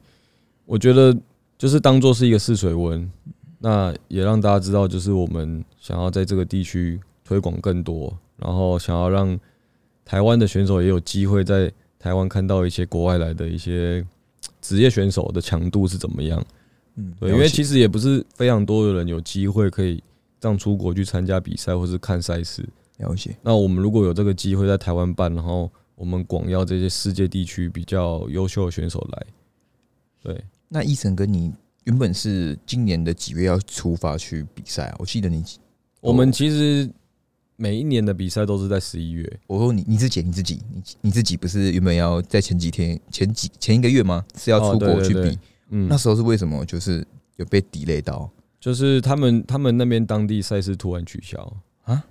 [0.65, 1.15] 我觉得
[1.57, 3.11] 就是当做是一个试水温，
[3.59, 9.39] 那也让大家知道，就是我们想要在这个地区推广更多，然后想要让
[10.03, 11.71] 台湾的选手也有机会在
[12.05, 14.05] 台湾看到一些国外来的一些
[14.61, 16.45] 职业选手的强度是怎么样。
[16.97, 20.03] 嗯，对，因为其实实也不是非常多的人有机会可以
[20.39, 22.63] 这样出国去参加比赛或是看赛事。
[22.97, 29.25] 了解，那我们如果有这个机会在台湾办，然后我们广邀这些世界地区比较优秀的选手来，
[30.21, 31.51] 对，那医生跟你
[31.85, 34.95] 原本是今年的几月要出发去比赛啊？
[34.99, 35.43] 我记得你，
[36.01, 36.87] 我们其实
[37.55, 44.25] 每一年的比赛都是在十一月，我说你你自己你自己你你自己不是原本要在前几天前几前一个月吗？
[44.37, 45.39] 是要出国去比？
[45.69, 46.65] 嗯那，时候是为什么？
[46.65, 47.05] 就是
[47.37, 52.05] 有被 delay 到就是他们他们那边当地赛事突然取消啊？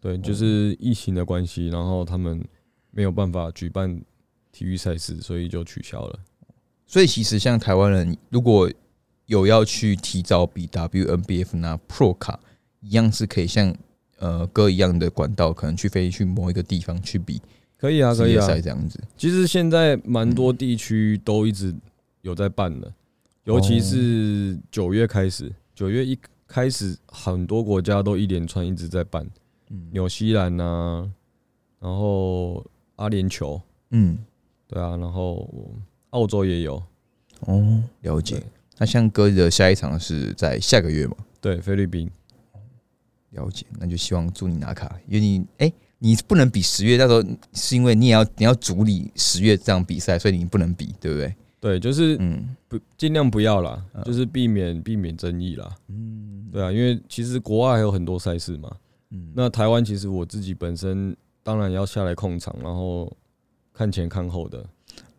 [0.00, 2.44] 对，就是疫情的关系，然后他们
[2.90, 4.00] 没有办法举办
[4.52, 6.18] 体育赛事，所以就取消了。
[6.86, 8.70] 所以其实像台湾人如果
[9.26, 12.40] 有要去提早比 WNBF 拿 Pro 卡，
[12.80, 13.74] 一样是可以像
[14.18, 17.40] 呃哥一样的管道，可能去飞去某一个地方去比
[17.76, 18.46] 可以啊，可以啊。
[18.46, 19.00] 赛这样子。
[19.16, 21.74] 其实现在蛮多地区都一直
[22.22, 22.92] 有在办的，
[23.44, 29.26] 尤其是九月开始，九月一开始，很多国家都一连串一直在办，
[29.70, 31.08] 嗯纽西兰啊，
[31.80, 32.64] 然后
[32.96, 34.18] 阿联酋，嗯，
[34.66, 35.48] 对啊，然后
[36.10, 36.82] 澳洲也有，
[37.40, 38.42] 哦，了解。
[38.78, 41.16] 那像哥的下一场是在下个月嘛？
[41.40, 42.10] 对，菲律宾，
[43.30, 51.34] 了解，那就希望祝你拿卡，因为你哎、你不能比十月，那时候是因为你也要你要主理十月这场比赛，所以你不能比，对不对？
[51.60, 58.70] 对，就是嗯不尽量不要啦嗯，就是避免避免争议啦，嗯对啊，因为其实国外还有很多赛事嘛，
[59.10, 63.12] 嗯，那台湾其实我自己本身当然要下来控场，然后
[63.72, 64.64] 看前看后的。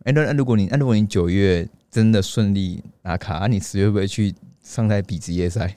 [0.04, 5.76] 哎、那那如果你那如果你九月真的顺利拿卡，啊、你十月会不会去上台比职业赛？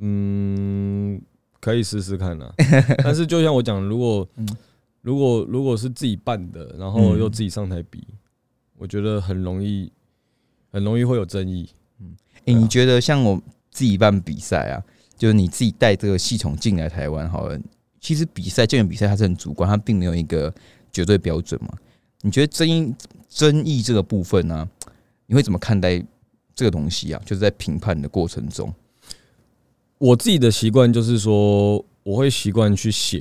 [0.00, 1.20] 嗯，
[1.60, 2.52] 可以试试看啊。
[3.02, 4.48] 但是就像我讲，如果嗯
[5.02, 8.06] 如果如果是自己办的，然后嗯又自己上台比，
[8.76, 9.90] 我觉得很容易
[10.70, 11.68] 很容易会有争议。
[12.00, 12.06] 哎、
[12.44, 14.82] 对啊你觉得像我自己办比赛啊，
[15.16, 17.58] 就是你自己带这个系统进来台湾好了，
[18.00, 20.52] 其实比赛健美比赛它是很主观，它并没有一个
[20.92, 21.70] 绝对标准嘛。
[22.22, 22.94] 你觉得争议
[23.28, 24.68] 争议这个部分呢、
[25.26, 26.04] 你会怎么看待
[26.54, 27.22] 这个东西啊？
[27.24, 28.74] 就是在评判的过程中，
[29.98, 33.18] 我自己的习惯就是说，我会习惯去写，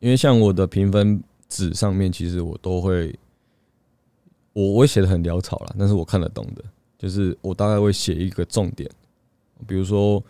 [0.00, 3.14] 因为像我的评分纸上面，其实我都会，
[4.52, 6.64] 我我会写的很潦草啦，但是我看得懂的，
[6.96, 8.88] 就是我大概会写一个重点，
[9.66, 10.22] 比如说，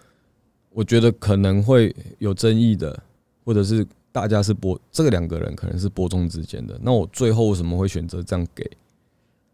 [0.71, 3.03] 我觉得可能会有争议的，
[3.45, 8.69] 或者是大家是播这个两个人可能是播中之间的，那我最后为什么会选择这样给？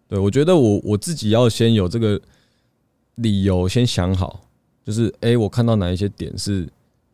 [0.06, 2.20] 对我觉得我我自己要先有这个
[3.16, 4.40] 理由，先想好，
[4.84, 6.64] 就是 A，，我看到哪一些点是，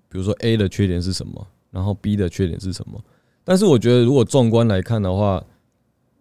[0.08, 3.02] 比如说 A 的缺点是什么，然后 B 的缺点是什么。
[3.44, 5.44] 但是我觉得如果纵观来看的话，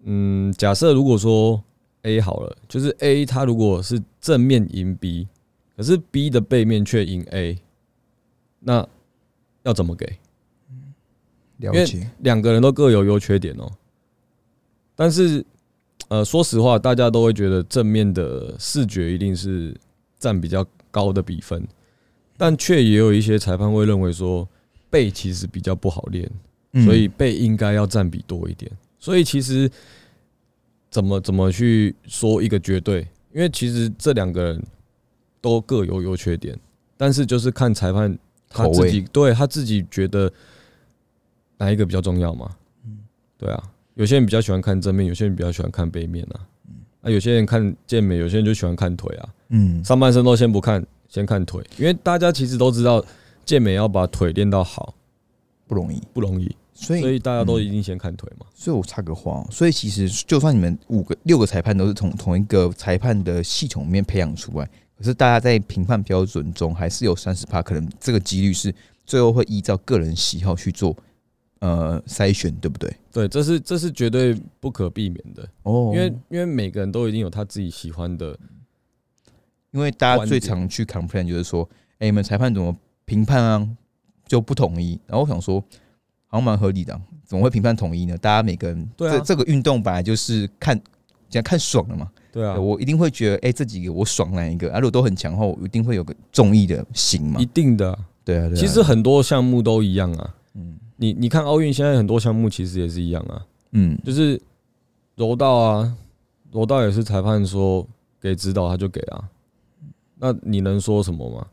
[0.04, 1.64] 嗯，假设如果说
[2.04, 5.28] A 好了，就是 A 它如果是正面赢 B，
[5.76, 7.58] 可是 B 的背面却赢 A，
[8.60, 8.88] 那
[9.64, 10.06] 要怎么给？
[11.58, 13.72] 了解，两个人都各有优缺点哦。
[14.94, 15.46] 但是，
[16.10, 19.76] 呃，说实话，大家都会觉得正面的视觉一定是
[20.20, 21.68] 占比较高的比分，
[22.38, 24.48] 但却也有一些裁判会认为说
[24.90, 26.32] 背其实比较不好练，
[26.72, 28.72] 嗯所以背应该要占比多一点。
[28.98, 29.70] 所以其实
[30.90, 33.06] 怎么怎么去说一个绝对？
[33.34, 34.64] 因为其实这两个人
[35.42, 36.58] 都各有优缺点，
[36.96, 40.32] 但是就是看裁判他自己对他自己觉得
[41.58, 42.56] 哪一个比较重要嘛？
[43.38, 43.64] 对啊，
[43.96, 46.40] 有些人比较喜欢看正面，有些人比较喜欢看背面啊。
[47.06, 49.30] 啊，有些人看健美，有些人就喜欢看腿啊。
[49.50, 49.84] 嗯。
[49.84, 53.06] 上半身都先不看，先看腿，因为大家其实都知道
[53.46, 54.96] 健美要把腿练到好
[55.68, 58.48] 不容易，不容易，所以所以大家都一定先看腿嘛。
[58.56, 68.74] 所以我插个话哦，所以其实就算你们五个、六个裁判都是从同一个裁判的系统里面培养出来，可是大家在评判标准中还是有三十趴，可能这个几率是
[69.06, 70.98] 最后会依照个人喜好去做
[71.60, 72.94] 呃筛选，对不对？
[73.12, 78.38] 对，这是这是绝对不可避免的，哦因为因为每个人都一定有他自己喜欢的，
[79.72, 81.68] 因为大家最常去 complain 就是说，
[82.00, 83.68] 哎、你们裁判怎么评判啊
[84.28, 85.00] 就不统一？
[85.08, 85.60] 然后我想说，
[86.28, 88.18] 好像蛮合理的啊、怎么会评判统一呢？
[88.18, 90.80] 大家每个人对啊这这个运动本来就是看
[91.30, 92.12] 讲看爽的嘛。
[92.32, 94.70] 对啊，我一定会觉得，哎、这几个我爽哪一个？
[94.74, 97.46] 啊，如果都很强后，我一定会有个中意的型嘛一。
[97.46, 100.36] 定的啊、对啊，对啊其实很多项目都一样啊。
[100.56, 104.42] 嗯你你看奥运现在很多项目其实也是一样啊，嗯，就是
[105.16, 105.96] 柔道啊，
[106.52, 107.86] 柔道也是裁判说
[108.22, 109.30] 给指导他就给啊，
[110.18, 111.48] 那你能说什么吗？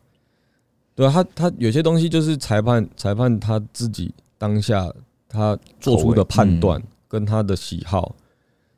[0.95, 4.93] 对啊，他他有些东西就是裁判裁判他自己当下
[5.29, 8.15] 他做出的判断跟他的喜好，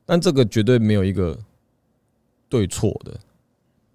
[0.07, 1.37] 但这个绝对没有一个
[2.49, 3.19] 对错的。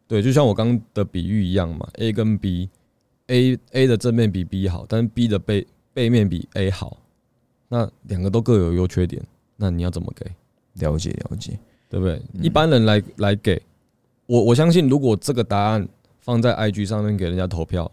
[0.08, 5.66] 对，就像我刚刚的比喻一样嘛，A 跟 B，A A 的正面比 B 好，但是 B 的背
[6.00, 6.96] 背面比 A 好，
[7.68, 9.22] 那两个都各有优缺点，
[9.58, 10.26] 那你要怎么给？
[10.76, 11.60] 了解了解。
[11.90, 12.22] 对不对？
[12.36, 13.62] 嗯一般人来来给
[14.28, 15.86] 我，我相信如果这个答案
[16.22, 17.92] 放在 IG 上面给人家投票，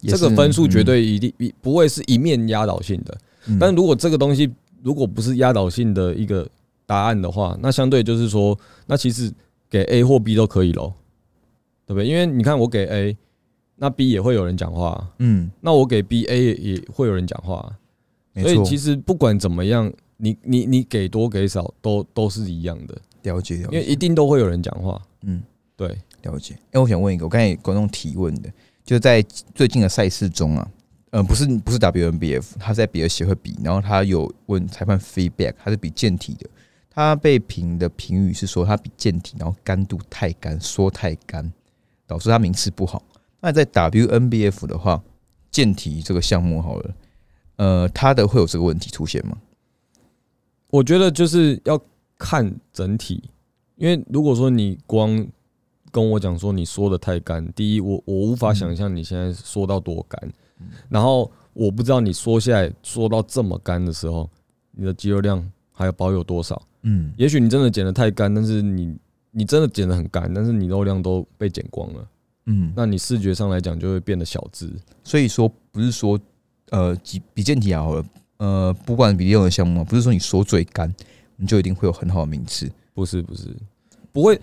[0.00, 3.18] 这个分数绝对一定一不会是一面压倒性的。
[3.48, 4.50] 嗯但如果这个东西
[4.82, 6.48] 如果不是压倒性的一个
[6.86, 9.30] 答案的话，那相对就是说，那其实
[9.68, 10.94] 给 A 或 B 都可以咯，
[11.86, 12.06] 对不对？
[12.06, 13.16] 因为你看我给 A，
[13.78, 23.84] 那 B 也会有人讲话啊，嗯，那我给 B A 也会有人讲话啊，所以其实不管怎么样，你你你给多给少都都是一样的，了解了因为。
[23.84, 25.00] 一定都会有人讲话。
[25.22, 25.40] 嗯，
[25.76, 26.58] 对，了解。
[26.72, 28.50] 哎、我想问一个，我刚才有观众提问的，
[28.84, 29.22] 就在
[29.54, 30.70] 最近的赛事中啊，
[31.10, 36.48] 呃，不是不是 WNBF，他在别的协会比，然后他有问裁判 feedback，他是比健体的，
[36.90, 41.52] 他被评的评语是说他比健体，然后干度太干，说太干，
[42.08, 43.02] 导致他名次不好。
[43.40, 45.02] 那在 WNBF 的话，
[45.50, 46.94] 健体这个项目好了，
[47.56, 49.38] 呃，他的会有这个问题出现吗？
[50.70, 51.80] 我觉得就是要
[52.18, 53.30] 看整体，
[53.76, 55.26] 因为如果说你光
[55.90, 60.20] 跟我讲说你说的太干，第一，我我无法想象你现在缩到多干，
[60.88, 64.28] 然后我不知道你说下来缩到这么干的时候，
[64.72, 66.60] 你的肌肉量还要保有多少？
[66.82, 68.94] 嗯，也许你真的减的太干，但是你
[69.30, 72.06] 你真的减的很干，但是你肉量都被减光了，
[72.48, 74.68] 嗯，那你视觉上来讲就会变得小只。
[75.04, 76.18] 所以说不是说
[76.70, 78.04] 呃比比健体好了，
[78.38, 80.92] 呃，不管比任何项目啊，不是说你缩最干，
[81.36, 82.70] 你就一定会有很好的名次。
[82.94, 83.44] 不是不是，
[84.10, 84.40] 不会。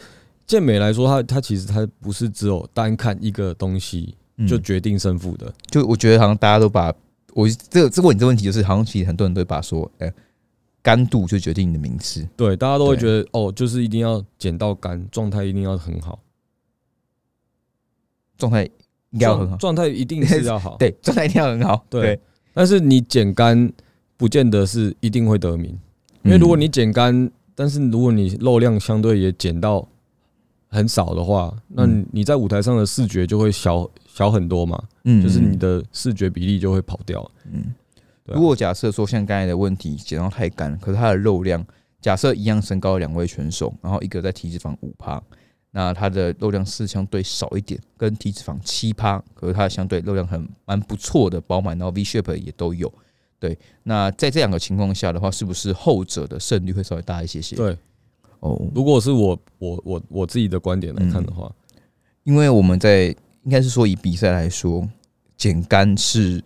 [0.48, 5.52] 健美来说，它它其实它不是只有单看一个东西嗯就决定胜负的。
[5.72, 6.94] 就我觉得好像大家都把
[7.34, 10.08] 我这个这个问你这问题，就是好像其实很多人都会把说，呃，
[10.84, 12.24] 干度就决定你的名次。
[12.38, 16.20] 对，大家都会觉得哦，就是一定要减到干，状态一定要很好，
[18.38, 18.64] 状态
[19.12, 19.58] 应该要很好。
[19.58, 20.76] 状，状态一定是要好。
[20.80, 21.86] 对，状态一定要很好。
[21.90, 22.20] 对，
[22.54, 23.72] 但是你减干
[24.18, 25.78] 不见得是一定会得名，
[26.24, 29.88] 因为如果你减干，但是如果你肉量相对也减到
[30.68, 32.06] 很少的话，那嗯。
[32.12, 37.30] 你在舞台上的视觉就会小小很多嘛，嗯就是你的视觉比例就会跑掉。
[37.52, 37.74] 嗯，
[38.26, 41.66] 如果假设说像刚才的问题减到太干，可是他的肉量，
[42.02, 45.22] 假设一样身高的两位选手，然后一个在体脂肪五趴，
[45.78, 52.90] 那它的肉量是相对少一点，跟体脂肪七趴，可是它相对肉量很蛮不错的饱满，然后 V shape 也都有。
[53.38, 57.58] 对，那在这两个情况下的话，是不是后者的胜率会稍微大一些些？
[57.58, 57.78] 对，
[58.40, 61.54] 哦，如果是我我我我自己的观点来看的话，
[62.24, 64.88] 因为我们在应该是说以比赛来说，
[65.36, 66.42] 减干是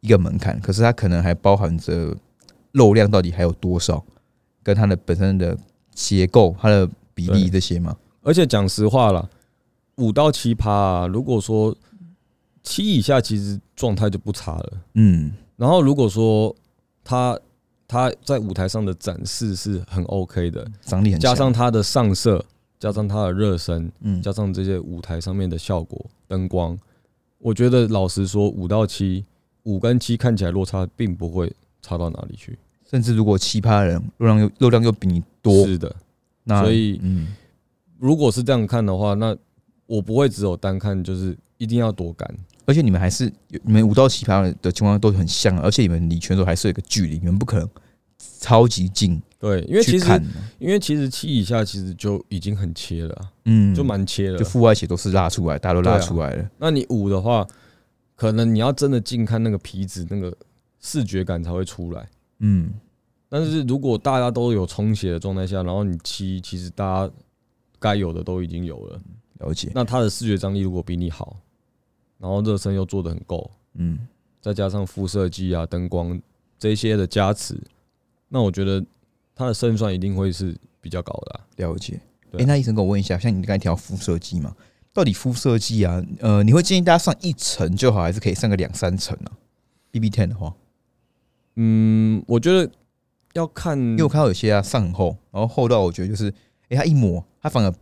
[0.00, 2.14] 一个门槛，可是它可能还包含着
[2.72, 4.04] 肉量到底还有多少，
[4.62, 5.56] 跟它的本身的
[5.94, 7.96] 结构、它的比例这些嘛。
[8.22, 9.28] 而且讲实话啦，
[9.96, 11.76] 五到七趴啊，如果说
[12.62, 14.72] 七以下，其实状态就不差了。
[14.94, 15.32] 嗯。
[15.56, 16.54] 然后如果说
[17.02, 17.38] 他
[17.86, 21.30] 他在舞台上的展示是很 OK 的，张力很强。
[21.30, 22.44] 加上他的上色，
[22.78, 24.20] 加上他的热身，嗯。
[24.20, 26.78] 加上这些舞台上面的效果、灯光，
[27.38, 29.24] 我觉得老实说，五到七，
[29.62, 32.58] 五跟七看起来落差并不会差到哪里去。
[32.90, 35.94] 甚至如果七趴人肉量又肉量又比你多，是的，
[36.44, 37.28] 那所以嗯
[37.98, 39.36] 如果是这样看的话，那
[39.86, 42.28] 我不会只有单看，就是一定要多干。
[42.64, 47.68] 而且你们还是你们五到奇葩的情况都很像，而且你们离拳手还是有一个距离，你们不可能
[48.40, 50.22] 超级近对，因为其实看，
[50.58, 54.44] 因为其实七以下其实就已经很切了啊，嗯，就蛮切了就。
[54.44, 57.46] 腹外血都是拉出来，大家都拉出来了，那你五的话，
[58.14, 60.36] 可能你要真的近看那个皮子，那个
[60.80, 62.06] 视觉感才会出来。
[62.40, 62.70] 嗯，
[63.28, 67.14] 但是如果大家都有充血的状态下，然后你七其实大家
[67.78, 69.00] 该有的都已经有了，
[69.38, 69.70] 了解。
[69.74, 71.36] 那他的视觉张力如果比你好，
[72.18, 73.98] 然后热身又做得很够，嗯，
[74.40, 76.20] 再加上辐射机啊、灯光
[76.58, 77.56] 这些的加持，
[78.28, 78.84] 那我觉得
[79.34, 82.00] 他的胜算一定会是比较高的啊、了解。
[82.30, 84.54] 对哎、那医生跟我问一下，像你刚才提到辐射剂嘛，
[84.92, 89.32] 到底辐射剂啊，呃，你会建议大家上一层就好，还是可以上个两三层啊
[89.90, 90.54] ？B B ten 的话，
[91.54, 92.70] 嗯，我觉得
[93.32, 96.34] 要看，因为我看到有些啊上很厚，然后厚到我觉得就是，
[96.68, 97.72] 哎、它一抹，它反而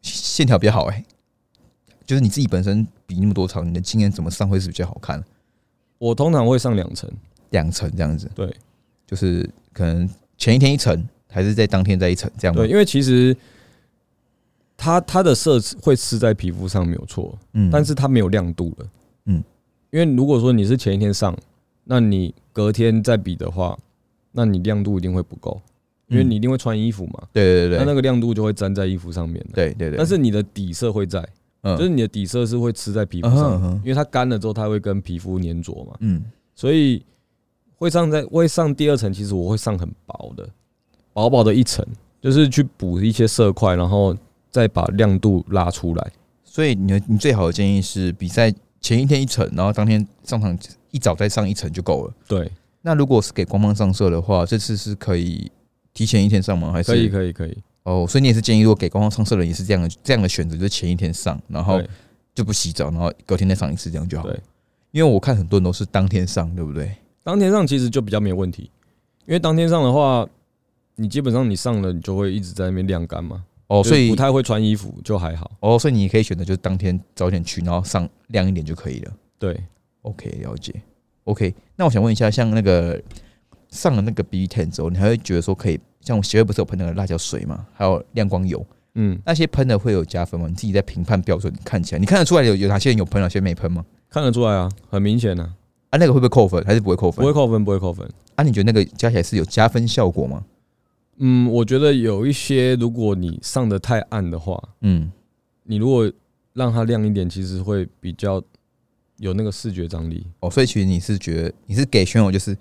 [0.00, 1.04] 线条比较好、哎，
[2.04, 5.22] 就是你自己本身比那么多场，你的经验怎么上会是比较好看？
[5.98, 7.08] 我通常会上两层，
[7.50, 8.52] 两层这样子，对
[9.06, 12.70] 就是可能前一天一层，还是在当天再一层这样吗对，？
[12.70, 13.36] 因为其实
[14.76, 18.86] 它它的色会吃在皮肤上没有错，嗯但是它没有亮度了。
[19.26, 19.44] 嗯，
[19.90, 21.36] 因为如果说你是前一天上，
[21.84, 23.78] 那你隔天再比的话，
[24.32, 25.60] 那你亮度一定会不够，
[26.12, 26.30] 因为嗯。
[26.30, 27.70] 你一定会穿衣服嘛，对对对。
[27.70, 29.50] 对那那个亮度就会粘在衣服上面了。
[29.54, 31.26] 对对对，但是你的底色会在，
[31.62, 31.76] 嗯。
[31.76, 36.22] 就是你的底色是会吃在皮肤上，因为它干了之后，它会跟皮肤粘着嘛，嗯。
[36.54, 37.04] 所以
[37.76, 40.48] 会上在会上第二层，其实我会上很薄的，
[41.12, 41.84] 薄薄的一层，
[42.20, 44.16] 就是去补一些色块，然后
[44.50, 46.12] 再把亮度拉出来。
[46.44, 50.56] 所以你的你最好的建议是比赛前一天一层，然后当天上场
[50.90, 52.12] 一早再上一层就够了。
[52.28, 52.52] 对，
[52.82, 55.50] 那如果是给官方上色的话，这次是可以
[55.94, 56.72] 提前一天上吗？
[56.72, 57.56] 还是可以，可以，可以。
[57.84, 61.82] 哦，所以你也是建议，如果给官方上色的人也是这样的这样的选择，就是前一天上，然后
[62.34, 64.28] 就不洗澡，然后隔天再上一次，这样就好。
[64.28, 64.40] 对，
[64.92, 66.94] 因为我看很多人都是当天上，对不对？
[67.24, 68.70] 当天上其实就比较没有问题，
[69.26, 70.28] 因为当天上的话，
[70.96, 73.44] 你基本上你上了，你就会一直在那边晾干嘛。
[73.68, 75.50] 哦，所以不太会穿衣服就还好。
[75.60, 79.12] 哦，所以你可以选择就是当天早点去，然后上亮一点就可以了。
[79.38, 79.58] 对
[80.02, 80.74] ，OK，了解。
[81.24, 83.00] OK，那我想问一下，像那个
[83.72, 88.64] 上了那个 B Ten 之后，你还会觉得说可以，像我协会不是有喷那个辣椒水嘛，还有亮光油，
[88.94, 90.46] 嗯，那些喷的会有加分吗？
[90.46, 93.84] 你自己在评判标准看起来，你看得出来有有哪些人有喷，哪些没喷吗？
[94.10, 95.54] 看得出来啊，很明显啊，
[95.90, 96.62] 啊，那个会不会扣分？
[96.64, 97.22] 还是不会扣分？
[97.22, 98.06] 不会扣分，不会扣分。
[98.34, 100.44] 啊，你觉得那个加起来是有加分效果吗？
[101.16, 105.10] 嗯，我觉得有一些，如果你上的太暗的话，嗯，
[105.64, 106.10] 你如果
[106.52, 108.42] 让它亮一点，其实会比较
[109.18, 110.26] 有那个视觉张力。
[110.40, 112.56] 哦，所以其实你是觉得你是给选手就是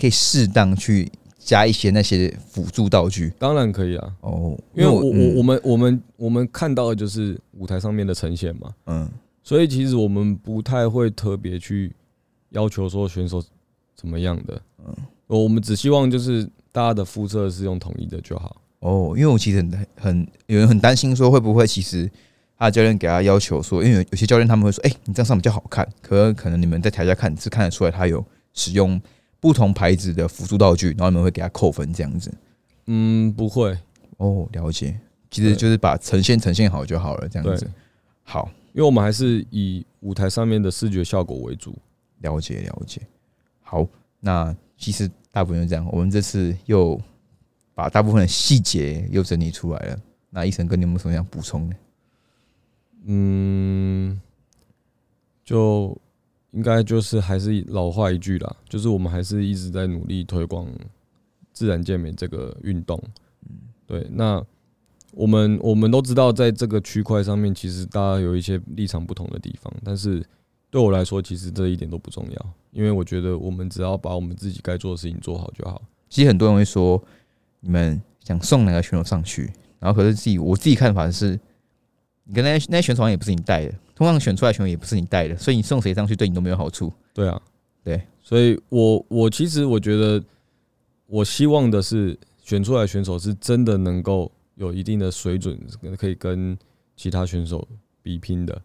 [0.00, 3.32] 可以适当去加一些那些辅助道具。
[3.38, 5.36] 当然可以啊，哦，因为我我嗯。
[5.36, 9.10] 我们我们我们看到的就是舞台上面的呈现嘛，嗯。
[9.42, 11.92] 所以其实我们不太会特别去
[12.50, 13.42] 要求说选手
[13.96, 14.94] 怎么样的，嗯。
[15.26, 18.60] 我们只希望就是大家的肤色是用统一的就好。
[18.80, 22.10] 哦，因为我其实很很有人很担心说会不会其实
[22.58, 29.00] 他的教练给他要求说，因为有有些教练他们会说，哎、你这样上比较好看，可可能你们在台下看是看得出来他有使用
[29.42, 32.32] 不同牌子的辅助道具，然后你们会给他扣分这样子。
[32.86, 33.76] 嗯，不会，
[34.18, 34.96] 哦，了解，
[35.32, 37.68] 其实就是把呈现呈现好就好了，这样子。，
[38.22, 41.76] 好，因为我们还是以舞台上面的视觉效果为主。
[42.20, 43.02] 了解了解。
[43.62, 43.84] 好，
[44.20, 45.84] 那其实大部分就这样。
[45.90, 47.00] 我们这次又
[47.74, 49.98] 把大部分的细节又整理出来了。
[50.30, 51.76] 那医生跟你有没有什么想补充的？
[53.06, 54.20] 嗯，
[55.44, 55.98] 就
[56.52, 60.66] 应该就是还是老话一句啦，就是我们还是一直在努力推广
[61.52, 62.98] 自然健美这个运动。
[63.86, 64.42] 对，那
[65.12, 70.24] 我们我们都知道，在这个区块上面，其实大家有一些立场不同的地方，但是
[70.70, 75.82] 对我来说，其实这一点都不重要，因为我觉得我们只要把我们自己该做的事情做好就好。
[76.08, 77.02] 其实很多人会说，
[77.60, 81.38] 你们想送哪个选手上去，然后可是自己我自己看法是，
[82.24, 86.92] 你跟那些那些选手好像也不是你带的，通常选出来的选手也不是你带的，所以你送谁上去对你都没有好处。
[87.12, 87.40] 对啊，
[87.84, 90.22] 对，所以我我其实我觉得，
[91.06, 95.58] 我希望的是选出来选手是真的能够有一定的水准，
[95.98, 96.56] 可以跟
[96.96, 97.66] 其他选手
[98.02, 98.62] 比拼的。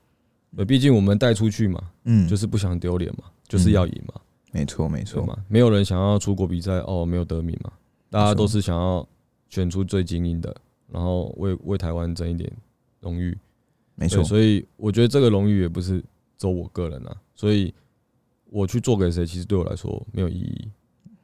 [0.55, 4.13] 呃，毕竟我们带出去嘛，嗯，就是不想丢脸嘛，就是要赢嘛，
[4.51, 5.37] 没错没错，嘛？
[5.47, 7.71] 没有人想要出国比赛哦，没有得名嘛，
[8.09, 9.07] 大家都是想要
[9.49, 10.55] 选出最精英的，
[10.89, 12.51] 然后为为台湾争一点
[13.01, 13.37] 荣誉。
[13.99, 16.03] 没错，所以我觉得这个荣誉也不是
[16.37, 17.73] 走我个人啊，所以
[18.51, 20.69] 我去做给谁，其实对我来说没有意义。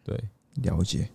[0.03, 0.19] 对，
[0.63, 1.07] 了解。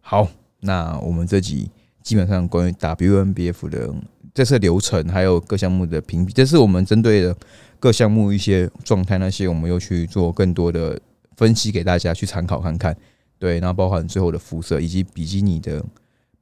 [0.00, 1.70] 好，那我们这集
[2.02, 3.94] 基本上关于 WNBF 的
[4.34, 7.36] 这次流程，还有各项目的评比，这是我们针对的
[7.78, 11.00] 各项目一些状态，那些我们又去做更多的
[11.36, 12.94] 分析给大家去参考看看。
[13.38, 15.84] 对，然后包含最后的肤色以及比基尼的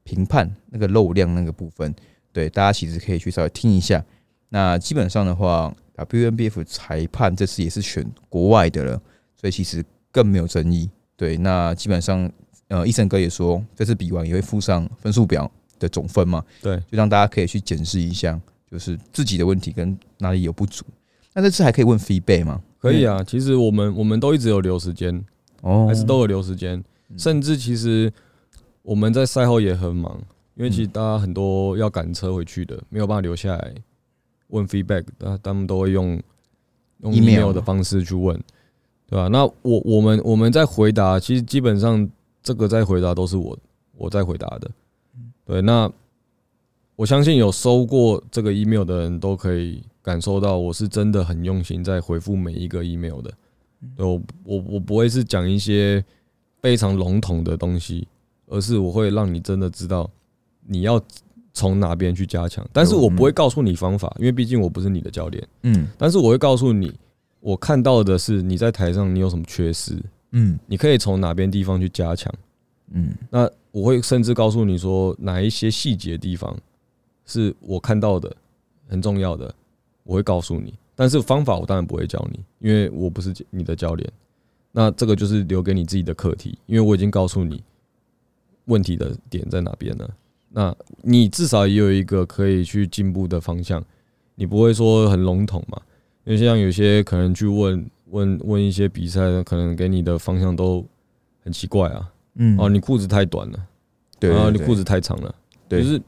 [0.02, 1.94] 评判那个漏量那个部分，
[2.32, 4.02] 对大家其实可以去稍微听一下。
[4.54, 9.00] 那基本上的话，WNBF 裁判这次也是选国外的了，
[9.34, 10.90] 所以其实更没有争议。
[11.16, 12.30] 对，那基本上，
[12.68, 18.38] 呃，医生哥也说，这次比完也会附上分数表的总分嘛，对，就让大家可以去检视一下，
[18.70, 20.84] 就是自己的问题跟哪里有不足。
[21.32, 22.60] 那这次还可以问 feedback 吗？
[22.78, 23.24] 可以啊。
[23.24, 25.24] 其实我们我们都一直有留时间，
[25.62, 26.84] 哦，还是都有留时间，
[27.16, 28.12] 甚至其实
[28.82, 30.20] 我们在赛后也很忙，
[30.56, 33.74] 因为其实大家很多要赶车回去的，没有办法留下来
[34.52, 36.20] 问 feedback，那他们都会用
[37.00, 38.38] 用 Email 的方式去问，
[39.06, 39.28] 对吧？
[39.28, 42.08] 那我我们我们在回答，其实基本上
[42.42, 43.58] 这个在回答都是我
[43.96, 44.70] 我在回答的，
[45.44, 45.60] 对。
[45.62, 45.90] 那
[46.96, 53.32] 我相信有收过这个 email 的人都可以感受到，我是真的很用心在回复每一个 email 的。
[53.96, 56.04] 对我我我不会是讲一些
[56.60, 58.06] 非常笼统的东西，
[58.46, 60.08] 而是我会让你真的知道
[60.64, 61.02] 你要
[61.52, 62.66] 从哪边去加强。
[62.72, 65.48] 但是我不会告诉你方法，因为毕竟我不是你的教练。
[65.62, 66.92] 嗯但是我会告诉你，
[67.40, 69.96] 我看到的是你在台上你有什么缺失，
[70.30, 72.32] 嗯你可以从哪边地方去加强。
[72.94, 76.54] 嗯那我会甚至告诉你说哪一些细节地方
[77.24, 78.34] 是我看到的
[78.88, 79.54] 很重要的，
[80.04, 80.74] 我会告诉你。
[80.94, 84.12] 但是方法我当然不会教你，因为我不是你的教练。
[84.70, 87.62] 那这个就是留给你自己的课题，因为我已经告诉你
[88.66, 90.10] 问题的点在哪边了。
[90.52, 93.82] 那你至少也有一个可以去进步的方向，
[94.34, 95.80] 你不会说很笼统嘛？
[96.24, 100.84] 因为像有些可能去问问问一些比赛，可能给你的方向都
[101.42, 102.08] 很奇怪啊。
[102.34, 103.58] 嗯哦，你裤子太短了，
[104.18, 105.34] 对，然后你裤子太长了，
[105.68, 106.00] 对就是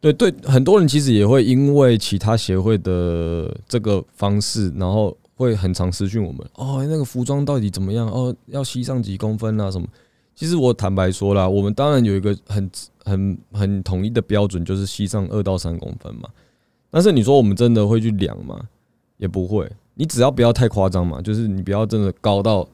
[0.00, 8.08] 对对，很多人其实也会因为其他协会的这个方式，然后会很常私讯我们哦，那个服装到底怎么样？
[8.08, 9.86] 哦，要吸上几公分啊什么？
[10.38, 12.70] 其实我坦白说啦，我们当然有一个很
[13.04, 16.28] 很很统一的标准，就是膝上二到三公分嘛。
[16.90, 18.56] 但是你说我们真的会去量吗？
[19.16, 22.64] 也不会，你只要不要太夸张嘛，就是你不要真的高到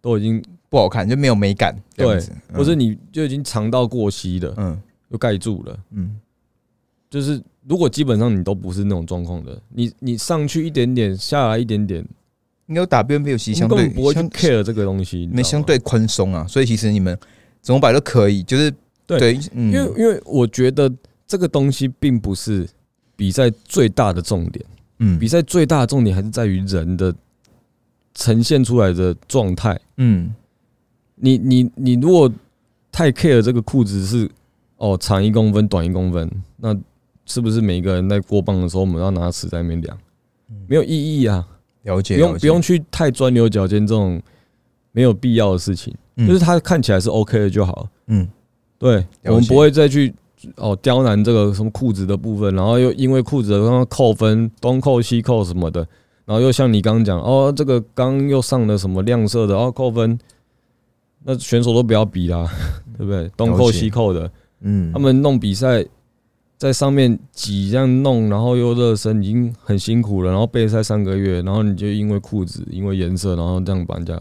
[0.00, 5.76] 都已经不好看，就没有美感，对子，或者你就已经长到过膝了，嗯又盖住了。
[5.90, 6.20] 嗯
[7.10, 12.06] 就是如果基本上你都不是那种状况的，你你上去一点点，下来一点点，
[12.70, 15.18] 应该 WNBF 其实相对你不会去 care 这个东西。
[15.18, 17.18] 你你知道吗们相对宽松啊，所以其实你们
[17.60, 18.70] 怎么摆都可以，就是
[19.06, 20.90] 对对，嗯因为因为我觉得
[21.26, 22.64] 这个东西并不是
[23.16, 24.64] 比赛最大的重点，
[25.00, 27.12] 嗯比赛最大的重点还是在于人的
[28.14, 29.78] 呈现出来的状态。
[29.96, 30.32] 嗯
[31.16, 32.32] 你你你如果
[32.92, 34.30] 太 care 这个裤子是
[34.76, 36.74] 哦长一公分短一公分，那
[37.26, 39.98] 是不是每一个人在过磅的时候，我们要拿尺在那边量？
[40.66, 40.88] 没有意
[41.20, 41.46] 义啊！
[41.82, 44.20] 了解，不用不用，去太钻牛角尖这种
[44.92, 46.26] 没有必要的事情，嗯。
[46.26, 47.88] 就是他看起来是 OK 的就好。
[48.06, 48.28] 嗯。
[48.78, 50.14] 对，我们不会再去
[50.56, 55.86] 哦刁难这个什么裤子的部分，然后又因为裤子的刚刚扣分，东扣西扣什么的，
[56.24, 60.18] 然后又像你刚刚讲哦，这个刚又上了什么亮色的，哦扣分，
[61.24, 62.48] 那选手都不要比啦，
[62.96, 63.30] 对不对？
[63.36, 64.30] 东扣西扣的，
[64.62, 65.84] 嗯，他们弄比赛
[66.60, 74.12] 在上面挤这样弄，然后又热身，已经很辛苦了，然后备赛三个月，然后你就因为裤子、因为颜色，然后这样把人家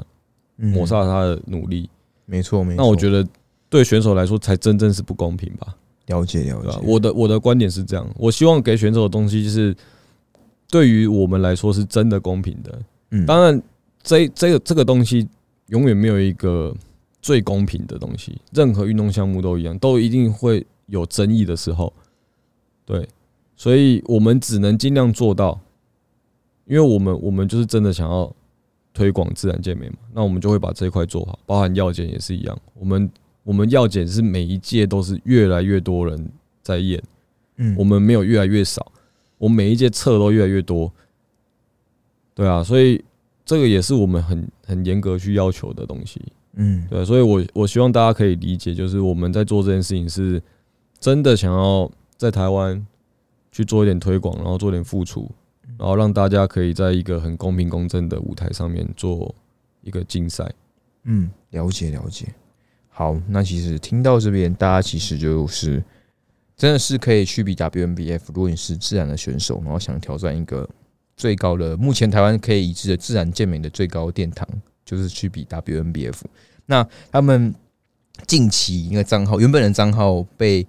[0.55, 1.89] 抹嗯，杀他的努力，
[2.25, 3.27] 没错没错，那我觉得
[3.67, 5.75] 对选手来说才真正是不公平吧？
[6.05, 9.75] 了解了解？，我的我的观点是这样，我希望给选手的东西就是
[10.71, 12.79] 对于我们来说是真的公平的。
[13.11, 13.61] 嗯当然，
[14.01, 15.27] 这这个这个东西
[15.67, 16.73] 永远没有一个
[17.21, 21.91] 最公平的东西，任何运动项目都一样，都一定会有争议的时候。
[22.89, 23.07] 对，
[23.55, 25.59] 所以我们只能尽量做到，
[26.65, 28.35] 因为我们我们就是真的想要
[28.95, 32.59] 推广自然健美嘛，那我们就会把这一块做好，包含药检也是一样。
[32.73, 33.07] 我们
[33.43, 36.31] 我们药检是每一届都是越来越多人
[36.63, 36.99] 在验，
[37.57, 38.91] 嗯我们没有越来越少，
[39.37, 40.91] 我们每一届测都越来越多。
[42.33, 42.99] 对啊，所以
[43.45, 46.19] 这个也是我们很很严格去要求的东西。
[46.55, 50.41] 嗯对啊、所以我我希望大家可以理解，就是我们在做这件事情是
[50.99, 52.85] 真的想要在台湾
[53.49, 55.31] 去做一点推广，然后做点付出，
[55.77, 59.33] 然后让大家可以在一个很公平公正的舞台上面做
[59.81, 60.51] 一个竞赛。
[61.03, 62.27] 嗯，了解了解。
[62.89, 65.81] 好，那其实听到这边，大家其实就是
[66.57, 68.19] 真的是可以去比 WNBF。
[68.27, 70.69] 如果你是自然的选手，然后想挑战一个
[71.15, 74.45] 最高的，目前台湾可以一致的自然健美的最高殿堂，
[74.83, 76.19] 就是去比 WNBF。
[76.65, 77.55] 那他们
[78.27, 80.67] 近期一个账号，原本的账号被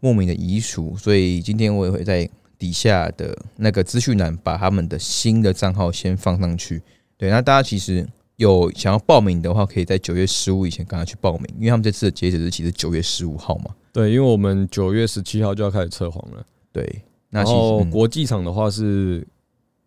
[0.00, 2.28] 莫名的遗属，所以今天我也会在
[2.58, 6.82] 底下的那个资讯栏把他们的新的账号先放上去。
[7.16, 13.74] 对，那大家其实有想要报名的话，可以在九月十五以前赶快去报名，因为他们这次的截止日期是九月十五号嘛。
[13.92, 19.26] 对，因为我们九月十七号就要开始测谎了，对，那然其实嗯后国际场的话是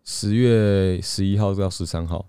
[0.04, 2.26] 十月十一号到十三号，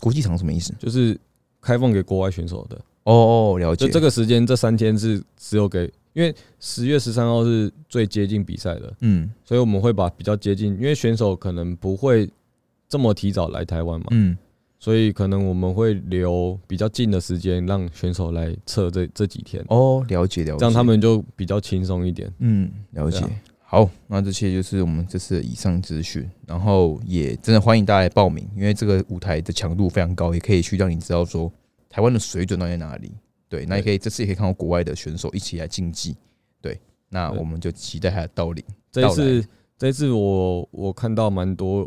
[0.00, 0.74] 国际场什么意思？
[0.78, 1.18] 就是
[1.60, 2.76] 开放给国外选手的。
[3.04, 3.12] 哦
[3.54, 3.86] 哦，了解。
[3.86, 12.28] 就这个时间，这三天是只有给，因为十月十三号是最接近比赛的，嗯所以我们会把比较接近，因为选手可能不会
[12.88, 14.36] 这么提早来台湾嘛，嗯，
[14.78, 20.58] 所以可能我们会留比较近的时间让选手来测这这几天，哦，了解了解。
[20.58, 22.30] 这样他们就比较轻松一点。
[22.40, 23.24] 嗯，了解。
[23.64, 31.50] 好，那这些就是我们这次的以上资讯，然后也真的欢迎大家来报名，因为这个舞台的强度非常高，也可以去让你知道说
[31.88, 33.10] 台湾的水准到底在哪里。
[33.52, 36.16] 对，那也可以这次也可以看到国外的选手一起来竞技。
[36.62, 36.80] 对，
[37.10, 38.64] 那我们就期待他的到临。
[38.90, 39.44] 这一次，
[39.76, 41.86] 这一次我我看到蛮多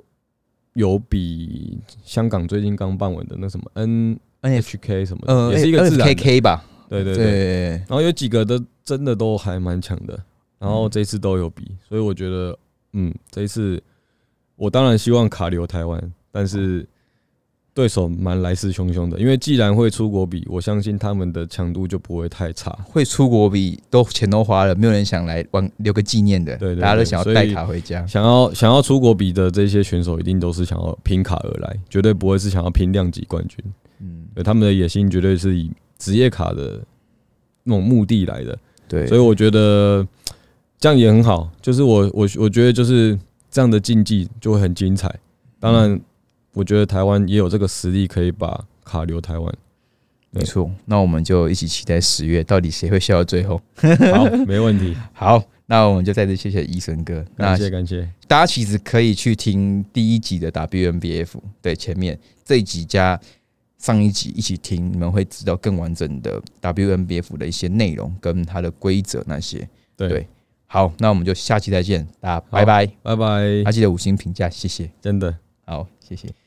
[0.74, 6.64] 有比香港最近刚办完的那什么 N N H K 什么的，呃，也是一个自然 K K 吧？
[6.88, 7.26] 对对对。
[7.26, 10.14] 对，然后有几个都真的都还蛮强的，
[10.60, 12.56] 然后嗯这一次都有比，所以我觉得，
[12.94, 13.82] 嗯，这一次
[14.56, 16.88] 我当然希望卡留台湾，但是
[17.76, 22.72] 对手蛮来势汹汹的，因为既然会出国比，我相信他们的强度就不会太差。
[22.86, 28.08] 会出国比都钱都花了，没有人想来玩留个纪念的，对大家都想要带卡回家。
[28.08, 33.60] 想要想要出国比的这些选手，一定都是想要拼卡而来，绝对不会是想要拼量级冠军。
[34.00, 35.70] 嗯，对，他们的野心绝对是以
[36.00, 36.82] 职业卡的
[37.66, 38.58] 那种目的来的。
[38.88, 40.08] 对，所以我觉得
[40.80, 43.20] 这样也很好，就是我我我觉得就是
[43.52, 45.14] 这样的竞技就会很精彩。
[45.60, 46.00] 当然，
[46.56, 49.56] 我觉得台湾也有这个实力可以把卡留台湾。
[50.32, 50.70] 没错。
[50.86, 53.62] 那我们就一起期待十月到底谁会笑到最后。
[54.12, 57.24] 好，没问题， 好，那我们就再次谢谢医生哥。
[57.38, 58.10] 感谢感谢。
[58.28, 63.18] 大家其实可以去听第一集的 WNBF，对，前面这一集加
[63.78, 69.68] 上一集一起听，你们会知道更完整的 WNBF 的一些内容跟它的规则那些。
[69.96, 70.28] 对，对
[70.68, 72.86] 好，那我们就下期再见，大家拜拜。
[73.02, 73.26] 拜拜
[73.64, 74.92] 还，记得五星评价，谢谢。
[75.00, 75.34] 真的。
[75.64, 76.28] 好，谢谢。